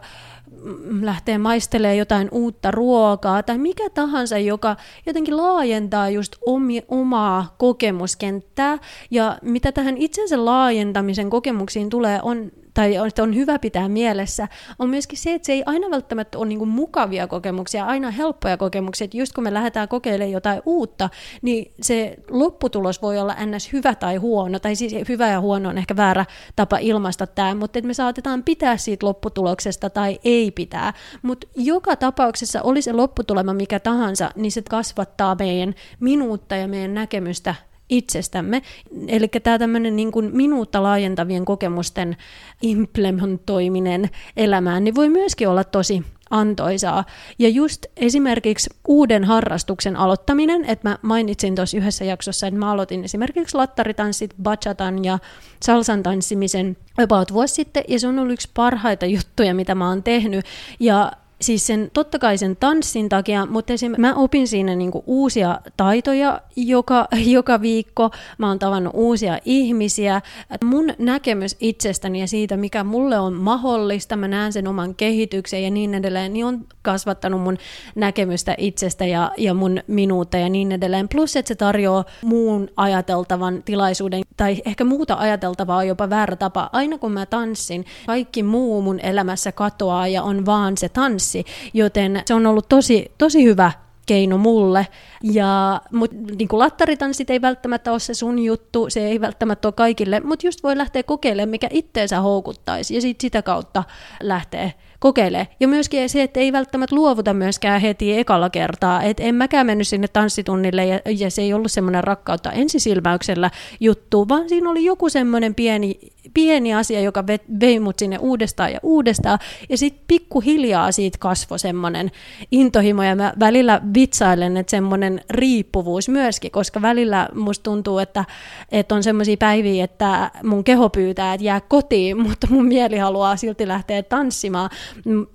mm, 0.63 1.05
lähteä 1.05 1.39
maistelemaan 1.39 1.97
jotain 1.97 2.27
uutta 2.31 2.71
ruokaa 2.71 3.43
tai 3.43 3.57
mikä 3.57 3.89
tahansa, 3.89 4.37
joka 4.37 4.75
jotenkin 5.05 5.37
laajentaa 5.37 6.09
just 6.09 6.35
omi, 6.45 6.81
omaa 6.87 7.55
kokemuskenttää. 7.57 8.77
Ja 9.11 9.37
mitä 9.41 9.71
tähän 9.71 9.97
itsensä 9.97 10.45
laajentamisen 10.45 11.29
kokemuksiin 11.29 11.89
tulee, 11.89 12.19
on 12.23 12.51
tai 12.75 12.97
on, 12.97 13.11
on 13.21 13.35
hyvä 13.35 13.59
pitää 13.59 13.89
mielessä, 13.89 14.47
on 14.79 14.89
myöskin 14.89 15.17
se, 15.17 15.33
että 15.33 15.45
se 15.45 15.53
ei 15.53 15.63
aina 15.65 15.91
välttämättä 15.91 16.37
ole 16.37 16.47
niin 16.47 16.67
mukavia 16.67 17.27
kokemuksia, 17.27 17.85
aina 17.85 18.11
helppoja 18.11 18.57
kokemuksia, 18.57 19.05
että 19.05 19.17
just 19.17 19.33
kun 19.33 19.43
me 19.43 19.53
lähdetään 19.53 19.87
kokeilemaan 19.87 20.31
jotain 20.31 20.61
uutta, 20.65 21.09
niin 21.41 21.71
se 21.81 22.15
lopputulos 22.29 23.01
voi 23.01 23.19
olla 23.19 23.35
ns. 23.45 23.73
hyvä 23.73 23.95
tai 23.95 24.15
huono, 24.15 24.59
tai 24.59 24.75
siis 24.75 24.95
hyvä 25.09 25.27
ja 25.27 25.39
huono 25.39 25.69
on 25.69 25.77
ehkä 25.77 25.95
väärä 25.95 26.25
tapa 26.55 26.77
ilmaista 26.77 27.27
tämä, 27.27 27.55
mutta 27.55 27.79
että 27.79 27.87
me 27.87 27.93
saatetaan 27.93 28.43
pitää 28.43 28.77
siitä 28.77 29.05
lopputuloksesta 29.05 29.89
tai 29.89 30.19
ei 30.23 30.51
pitää, 30.51 30.93
mutta 31.21 31.47
joka 31.55 31.95
tapauksessa 31.95 32.61
oli 32.61 32.81
se 32.81 32.93
lopputulema 32.93 33.53
mikä 33.53 33.79
tahansa, 33.79 34.31
niin 34.35 34.51
se 34.51 34.61
kasvattaa 34.69 35.35
meidän 35.39 35.75
minuutta 35.99 36.55
ja 36.55 36.67
meidän 36.67 36.93
näkemystä 36.93 37.55
itsestämme. 37.89 38.61
Eli 39.07 39.27
tämä 39.27 39.59
tämmöinen 39.59 39.95
niin 39.95 40.11
kuin 40.11 40.29
minuutta 40.33 40.83
laajentavien 40.83 41.45
kokemusten 41.45 42.17
implementoiminen 42.61 44.09
elämään, 44.37 44.83
niin 44.83 44.95
voi 44.95 45.09
myöskin 45.09 45.49
olla 45.49 45.63
tosi 45.63 46.03
antoisaa. 46.29 47.03
Ja 47.39 47.49
just 47.49 47.85
esimerkiksi 47.97 48.69
uuden 48.87 49.23
harrastuksen 49.23 49.95
aloittaminen, 49.95 50.65
että 50.65 50.89
mä 50.89 50.97
mainitsin 51.01 51.55
tuossa 51.55 51.77
yhdessä 51.77 52.05
jaksossa, 52.05 52.47
että 52.47 52.59
mä 52.59 52.71
aloitin 52.71 53.03
esimerkiksi 53.03 53.57
lattaritanssit, 53.57 54.33
bachatan 54.43 55.05
ja 55.05 55.19
salsan 55.63 56.03
tanssimisen 56.03 56.77
about 57.03 57.33
vuosi 57.33 57.53
sitten, 57.53 57.83
ja 57.87 57.99
se 57.99 58.07
on 58.07 58.19
ollut 58.19 58.33
yksi 58.33 58.49
parhaita 58.53 59.05
juttuja, 59.05 59.55
mitä 59.55 59.75
mä 59.75 59.89
oon 59.89 60.03
tehnyt. 60.03 60.45
Ja 60.79 61.11
siis 61.41 61.67
sen, 61.67 61.89
totta 61.93 62.19
kai 62.19 62.37
sen 62.37 62.55
tanssin 62.55 63.09
takia, 63.09 63.45
mutta 63.45 63.73
mä 63.97 64.13
opin 64.15 64.47
siinä 64.47 64.75
niinku 64.75 65.03
uusia 65.07 65.59
taitoja 65.77 66.41
joka, 66.55 67.07
joka 67.37 67.61
viikko, 67.61 68.11
mä 68.37 68.47
oon 68.47 68.59
tavannut 68.59 68.93
uusia 68.95 69.39
ihmisiä. 69.45 70.21
Mun 70.63 70.93
näkemys 70.99 71.55
itsestäni 71.59 72.19
ja 72.19 72.27
siitä, 72.27 72.57
mikä 72.57 72.83
mulle 72.83 73.19
on 73.19 73.33
mahdollista, 73.33 74.15
mä 74.15 74.27
näen 74.27 74.53
sen 74.53 74.67
oman 74.67 74.95
kehityksen 74.95 75.63
ja 75.63 75.71
niin 75.71 75.93
edelleen, 75.93 76.33
niin 76.33 76.45
on 76.45 76.65
kasvattanut 76.81 77.41
mun 77.41 77.57
näkemystä 77.95 78.55
itsestä 78.57 79.05
ja, 79.05 79.31
ja 79.37 79.53
mun 79.53 79.79
minuutta 79.87 80.37
ja 80.37 80.49
niin 80.49 80.71
edelleen. 80.71 81.09
Plus, 81.09 81.35
että 81.35 81.47
se 81.47 81.55
tarjoaa 81.55 82.05
muun 82.23 82.69
ajateltavan 82.77 83.63
tilaisuuden, 83.63 84.21
tai 84.37 84.61
ehkä 84.65 84.83
muuta 84.83 85.15
ajateltavaa 85.15 85.83
jopa 85.83 86.09
väärä 86.09 86.35
tapa. 86.35 86.69
Aina 86.71 86.97
kun 86.97 87.11
mä 87.11 87.25
tanssin, 87.25 87.85
kaikki 88.05 88.43
muu 88.43 88.81
mun 88.81 88.99
elämässä 88.99 89.51
katoaa 89.51 90.07
ja 90.07 90.23
on 90.23 90.45
vaan 90.45 90.77
se 90.77 90.89
tanssi, 90.89 91.24
joten 91.73 92.21
se 92.25 92.33
on 92.33 92.45
ollut 92.45 92.69
tosi, 92.69 93.11
tosi 93.17 93.43
hyvä 93.43 93.71
keino 94.05 94.37
mulle. 94.37 94.87
Ja, 95.23 95.81
mut, 95.91 96.11
niin 96.11 96.47
kuin 96.47 96.59
lattaritanssit 96.59 97.29
ei 97.29 97.41
välttämättä 97.41 97.91
ole 97.91 97.99
se 97.99 98.13
sun 98.13 98.39
juttu, 98.39 98.89
se 98.89 99.07
ei 99.07 99.21
välttämättä 99.21 99.67
ole 99.67 99.73
kaikille, 99.73 100.19
mutta 100.19 100.47
just 100.47 100.63
voi 100.63 100.77
lähteä 100.77 101.03
kokeilemaan, 101.03 101.49
mikä 101.49 101.67
itteensä 101.71 102.19
houkuttaisi, 102.19 102.95
ja 102.95 103.01
sit 103.01 103.21
sitä 103.21 103.41
kautta 103.41 103.83
lähtee 104.21 104.73
kokeilee. 105.05 105.47
Ja 105.59 105.67
myöskin 105.67 106.09
se, 106.09 106.23
että 106.23 106.39
ei 106.39 106.51
välttämättä 106.51 106.95
luovuta 106.95 107.33
myöskään 107.33 107.81
heti 107.81 108.17
ekalla 108.17 108.49
kertaa. 108.49 109.03
Et 109.03 109.19
en 109.19 109.35
mäkään 109.35 109.65
mennyt 109.65 109.87
sinne 109.87 110.07
tanssitunnille 110.07 110.85
ja, 110.85 110.99
ja 111.17 111.31
se 111.31 111.41
ei 111.41 111.53
ollut 111.53 111.71
semmoinen 111.71 112.03
rakkautta 112.03 112.51
ensisilmäyksellä 112.51 113.51
juttu, 113.79 114.29
vaan 114.29 114.49
siinä 114.49 114.69
oli 114.69 114.85
joku 114.85 115.09
semmoinen 115.09 115.55
pieni, 115.55 115.99
pieni 116.33 116.73
asia, 116.73 117.01
joka 117.01 117.23
vei 117.59 117.79
mut 117.79 117.99
sinne 117.99 118.17
uudestaan 118.17 118.71
ja 118.71 118.79
uudestaan. 118.83 119.39
Ja 119.69 119.77
sitten 119.77 120.03
pikkuhiljaa 120.07 120.91
siitä 120.91 121.17
kasvoi 121.17 121.59
semmoinen 121.59 122.11
intohimo 122.51 123.03
ja 123.03 123.15
mä 123.15 123.33
välillä 123.39 123.81
vitsailen, 123.93 124.57
että 124.57 124.71
semmoinen 124.71 125.21
riippuvuus 125.29 126.09
myöskin, 126.09 126.51
koska 126.51 126.81
välillä 126.81 127.29
musta 127.33 127.63
tuntuu, 127.63 127.99
että, 127.99 128.25
että 128.71 128.95
on 128.95 129.03
semmoisia 129.03 129.37
päiviä, 129.37 129.83
että 129.83 130.31
mun 130.43 130.63
keho 130.63 130.89
pyytää, 130.89 131.33
että 131.33 131.45
jää 131.45 131.61
kotiin, 131.61 132.21
mutta 132.27 132.47
mun 132.49 132.65
mieli 132.65 132.97
haluaa 132.97 133.35
silti 133.35 133.67
lähteä 133.67 134.03
tanssimaan 134.03 134.69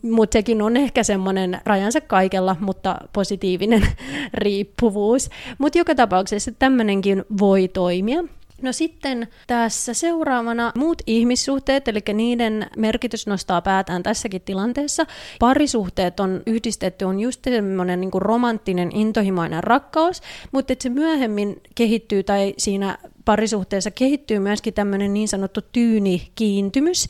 mutta 0.03 0.33
sekin 0.33 0.63
on 0.63 0.77
ehkä 0.77 1.03
semmoinen 1.03 1.61
rajansa 1.65 2.01
kaikella, 2.01 2.57
mutta 2.61 2.97
positiivinen 3.13 3.87
riippuvuus. 4.35 5.31
Mutta 5.59 5.79
joka 5.79 5.95
tapauksessa 5.95 6.53
tämmöinenkin 6.59 7.25
voi 7.39 7.69
toimia. 7.69 8.25
No 8.63 8.73
sitten 8.73 9.29
tässä 9.47 9.95
seuraavana 9.95 10.73
muut 10.77 11.03
ihmissuhteet, 11.07 11.89
eli 11.89 12.01
niiden 12.15 12.67
merkitys 12.77 13.27
nostaa 13.27 13.63
päätään 13.63 14.03
tässäkin 14.03 14.43
tilanteessa. 14.43 15.07
Parisuhteet 15.39 16.21
on 16.21 16.43
yhdistetty, 16.47 17.05
on 17.05 17.21
just 17.21 17.41
semmoinen 17.45 18.01
niin 18.01 18.11
romanttinen, 18.15 18.97
intohimoinen 18.97 19.65
rakkaus, 19.65 20.23
mutta 20.53 20.73
että 20.73 20.83
se 20.83 20.89
myöhemmin 20.89 21.63
kehittyy 21.75 22.23
tai 22.23 22.55
siinä 22.59 22.99
parisuhteessa 23.25 23.91
kehittyy 23.91 24.39
myöskin 24.39 24.75
tämmöinen 24.75 25.15
niin 25.15 25.29
sanottu 25.29 25.61
tyynikiintymys, 25.73 27.09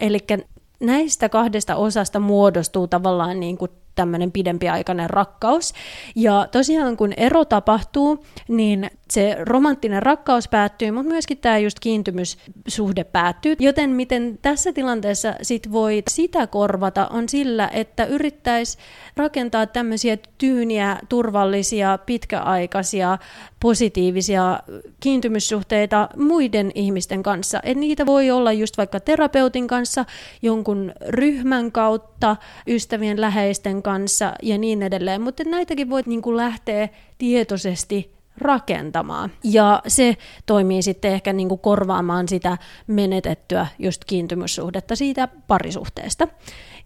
eli 0.00 0.18
näistä 0.80 1.28
kahdesta 1.28 1.76
osasta 1.76 2.20
muodostuu 2.20 2.86
tavallaan 2.86 3.40
niin 3.40 3.58
kuin 3.58 3.70
tämmöinen 3.94 4.32
pidempiaikainen 4.32 5.10
rakkaus. 5.10 5.72
Ja 6.16 6.48
tosiaan 6.52 6.96
kun 6.96 7.12
ero 7.16 7.44
tapahtuu, 7.44 8.24
niin 8.48 8.90
se 9.10 9.36
romanttinen 9.40 10.02
rakkaus 10.02 10.48
päättyy, 10.48 10.90
mutta 10.90 11.12
myöskin 11.12 11.38
tämä 11.38 11.58
just 11.58 11.80
kiintymyssuhde 11.80 13.04
päättyy. 13.04 13.56
Joten 13.58 13.90
miten 13.90 14.38
tässä 14.42 14.72
tilanteessa 14.72 15.34
sit 15.42 15.72
voi 15.72 16.02
sitä 16.10 16.46
korvata 16.46 17.06
on 17.06 17.28
sillä, 17.28 17.68
että 17.72 18.04
yrittäisi 18.04 18.78
rakentaa 19.16 19.66
tämmöisiä 19.66 20.18
tyyniä, 20.38 20.98
turvallisia, 21.08 21.98
pitkäaikaisia, 22.06 23.18
positiivisia 23.60 24.60
kiintymyssuhteita 25.00 26.08
muiden 26.16 26.72
ihmisten 26.74 27.22
kanssa. 27.22 27.60
Et 27.62 27.76
niitä 27.76 28.06
voi 28.06 28.30
olla 28.30 28.52
just 28.52 28.78
vaikka 28.78 29.00
terapeutin 29.00 29.66
kanssa, 29.66 30.04
jonkun 30.42 30.92
ryhmän 31.08 31.72
kautta, 31.72 32.36
ystävien 32.66 33.20
läheisten 33.20 33.82
kanssa 33.82 34.32
ja 34.42 34.58
niin 34.58 34.82
edelleen. 34.82 35.22
Mutta 35.22 35.44
näitäkin 35.44 35.90
voit 35.90 36.06
niinku 36.06 36.36
lähteä 36.36 36.88
tietoisesti 37.18 38.19
rakentamaan. 38.38 39.30
Ja 39.44 39.82
se 39.86 40.16
toimii 40.46 40.82
sitten 40.82 41.12
ehkä 41.12 41.32
niin 41.32 41.48
kuin 41.48 41.58
korvaamaan 41.58 42.28
sitä 42.28 42.58
menetettyä 42.86 43.66
just 43.78 44.04
kiintymyssuhdetta 44.04 44.96
siitä 44.96 45.28
parisuhteesta. 45.46 46.28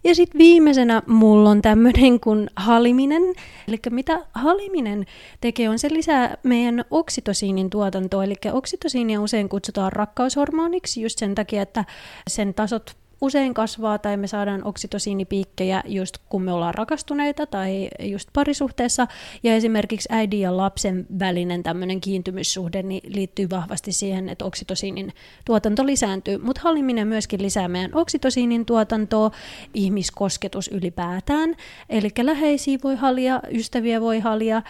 Ja 0.03 0.15
sitten 0.15 0.39
viimeisenä 0.39 1.01
mulla 1.07 1.49
on 1.49 1.61
tämmöinen 1.61 2.19
kuin 2.19 2.49
haliminen. 2.55 3.23
Eli 3.67 3.77
mitä 3.89 4.19
haliminen 4.33 5.05
tekee, 5.41 5.69
on 5.69 5.79
se 5.79 5.89
lisää 5.93 6.37
meidän 6.43 6.85
oksitosiinin 6.91 7.69
tuotantoa. 7.69 8.23
Eli 8.23 8.35
oksitosiinia 8.51 9.21
usein 9.21 9.49
kutsutaan 9.49 9.91
rakkaushormoniksi 9.91 11.01
just 11.01 11.19
sen 11.19 11.35
takia, 11.35 11.61
että 11.61 11.85
sen 12.27 12.53
tasot 12.53 12.95
usein 13.21 13.53
kasvaa 13.53 13.97
tai 13.97 14.17
me 14.17 14.27
saadaan 14.27 14.63
oksitosiinipiikkejä 14.63 15.83
just 15.85 16.17
kun 16.29 16.41
me 16.41 16.51
ollaan 16.51 16.73
rakastuneita 16.73 17.45
tai 17.45 17.89
just 17.99 18.29
parisuhteessa. 18.33 19.07
Ja 19.43 19.55
esimerkiksi 19.55 20.09
äidin 20.11 20.39
ja 20.39 20.57
lapsen 20.57 21.07
välinen 21.19 21.63
tämmöinen 21.63 22.01
kiintymyssuhde 22.01 22.83
niin 22.83 23.13
liittyy 23.15 23.49
vahvasti 23.49 23.91
siihen, 23.91 24.29
että 24.29 24.45
oksitosiinin 24.45 25.13
tuotanto 25.45 25.85
lisääntyy. 25.85 26.37
Mutta 26.37 26.61
halliminen 26.63 27.07
myöskin 27.07 27.41
lisää 27.41 27.67
meidän 27.67 27.95
oksitosiinin 27.95 28.65
tuotantoa, 28.65 29.31
ihmiskosketus 29.73 30.67
ylipäätään. 30.67 31.55
Eli 31.89 32.09
läheisiä 32.21 32.77
voi 32.83 32.95
halia, 32.95 33.41
ystäviä 33.51 34.01
voi 34.01 34.19
halia, 34.19 34.61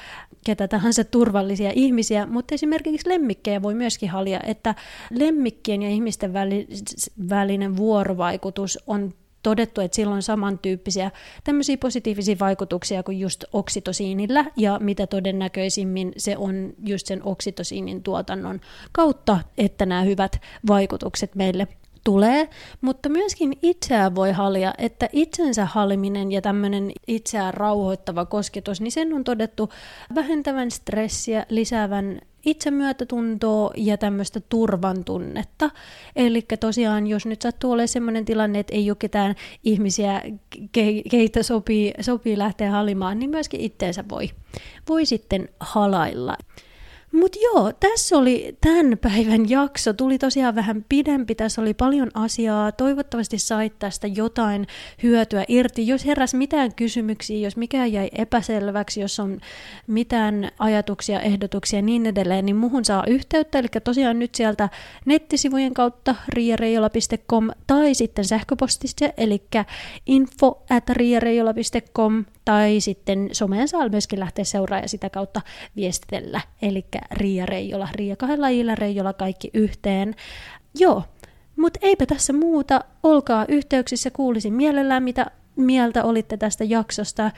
ketä 0.45 0.67
tahansa 0.67 1.03
turvallisia 1.03 1.71
ihmisiä, 1.75 2.25
mutta 2.25 2.55
esimerkiksi 2.55 3.09
lemmikkejä 3.09 3.61
voi 3.61 3.73
myöskin 3.73 4.09
halia, 4.09 4.39
että 4.45 4.75
lemmikkien 5.11 5.81
ja 5.81 5.89
ihmisten 5.89 6.33
välinen 7.29 7.77
vuorovaikutus 7.77 8.34
on 8.87 9.13
todettu, 9.43 9.81
että 9.81 9.95
sillä 9.95 10.13
on 10.15 10.23
samantyyppisiä 10.23 11.11
tämmöisiä 11.43 11.77
positiivisia 11.77 12.35
vaikutuksia 12.39 13.03
kuin 13.03 13.19
just 13.19 13.43
oksitosiinillä, 13.53 14.45
ja 14.57 14.79
mitä 14.79 15.07
todennäköisimmin 15.07 16.13
se 16.17 16.37
on 16.37 16.73
just 16.85 17.07
sen 17.07 17.23
oksitosiinin 17.23 18.03
tuotannon 18.03 18.61
kautta, 18.91 19.39
että 19.57 19.85
nämä 19.85 20.01
hyvät 20.01 20.41
vaikutukset 20.67 21.35
meille 21.35 21.67
tulee, 22.03 22.49
mutta 22.81 23.09
myöskin 23.09 23.57
itseään 23.61 24.15
voi 24.15 24.31
halia, 24.31 24.73
että 24.77 25.09
itsensä 25.13 25.65
haliminen 25.65 26.31
ja 26.31 26.41
tämmöinen 26.41 26.91
itseään 27.07 27.53
rauhoittava 27.53 28.25
kosketus, 28.25 28.81
niin 28.81 28.91
sen 28.91 29.13
on 29.13 29.23
todettu 29.23 29.69
vähentävän 30.15 30.71
stressiä, 30.71 31.45
lisäävän 31.49 32.21
itsemyötätuntoa 32.45 33.71
ja 33.77 33.97
tämmöistä 33.97 34.39
turvan 34.39 35.03
tunnetta. 35.03 35.69
Eli 36.15 36.45
tosiaan, 36.59 37.07
jos 37.07 37.25
nyt 37.25 37.41
sattuu 37.41 37.71
olemaan 37.71 37.87
sellainen 37.87 38.25
tilanne, 38.25 38.59
että 38.59 38.75
ei 38.75 38.89
ole 38.89 38.97
ketään 38.99 39.35
ihmisiä, 39.63 40.21
keitä 41.09 41.43
sopii, 41.43 41.93
sopii 42.01 42.37
lähteä 42.37 42.71
halimaan, 42.71 43.19
niin 43.19 43.29
myöskin 43.29 43.61
itteensä 43.61 44.03
voi, 44.09 44.29
voi 44.89 45.05
sitten 45.05 45.49
halailla. 45.59 46.37
Mutta 47.11 47.39
joo, 47.43 47.71
tässä 47.79 48.17
oli 48.17 48.57
tämän 48.61 48.97
päivän 49.01 49.49
jakso. 49.49 49.93
Tuli 49.93 50.17
tosiaan 50.17 50.55
vähän 50.55 50.85
pidempi, 50.89 51.35
tässä 51.35 51.61
oli 51.61 51.73
paljon 51.73 52.11
asiaa. 52.13 52.71
Toivottavasti 52.71 53.39
sait 53.39 53.79
tästä 53.79 54.07
jotain 54.07 54.67
hyötyä 55.03 55.45
irti. 55.47 55.87
Jos 55.87 56.05
heräs 56.05 56.33
mitään 56.33 56.75
kysymyksiä, 56.75 57.37
jos 57.37 57.57
mikään 57.57 57.93
jäi 57.93 58.09
epäselväksi, 58.11 59.01
jos 59.01 59.19
on 59.19 59.39
mitään 59.87 60.51
ajatuksia, 60.59 61.19
ehdotuksia 61.19 61.79
ja 61.79 61.83
niin 61.83 62.05
edelleen, 62.05 62.45
niin 62.45 62.55
muhun 62.55 62.85
saa 62.85 63.03
yhteyttä. 63.07 63.59
Eli 63.59 63.67
tosiaan 63.83 64.19
nyt 64.19 64.35
sieltä 64.35 64.69
nettisivujen 65.05 65.73
kautta 65.73 66.15
riareijola.com 66.29 67.49
tai 67.67 67.93
sitten 67.93 68.25
sähköpostissa, 68.25 69.05
eli 69.17 69.43
info 70.05 70.63
at 70.69 70.89
tai 72.45 72.79
sitten 72.79 73.29
someen 73.31 73.67
saa 73.67 73.89
myöskin 73.89 74.19
lähteä 74.19 74.45
seuraamaan 74.45 74.83
ja 74.83 74.89
sitä 74.89 75.09
kautta 75.09 75.41
viestitellä. 75.75 76.41
Eli 76.61 76.85
Riia 77.11 77.45
Reijola, 77.45 77.87
Riia 77.91 78.15
kahdella 78.15 78.47
iillä 78.47 78.75
Reijola 78.75 79.13
kaikki 79.13 79.49
yhteen. 79.53 80.15
Joo, 80.79 81.03
mutta 81.55 81.79
eipä 81.81 82.05
tässä 82.05 82.33
muuta. 82.33 82.83
Olkaa 83.03 83.45
yhteyksissä, 83.47 84.11
kuulisin 84.11 84.53
mielellään 84.53 85.03
mitä 85.03 85.25
mieltä 85.55 86.03
olitte 86.03 86.37
tästä 86.37 86.63
jaksosta 86.63 87.31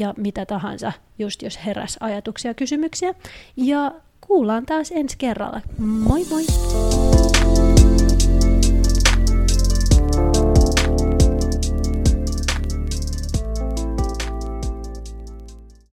ja 0.00 0.14
mitä 0.16 0.46
tahansa, 0.46 0.92
just 1.18 1.42
jos 1.42 1.58
heräs 1.66 1.96
ajatuksia 2.00 2.50
ja 2.50 2.54
kysymyksiä. 2.54 3.14
Ja 3.56 3.92
kuullaan 4.20 4.66
taas 4.66 4.92
ensi 4.92 5.16
kerralla. 5.18 5.60
Moi 5.78 6.24
moi! 6.30 6.44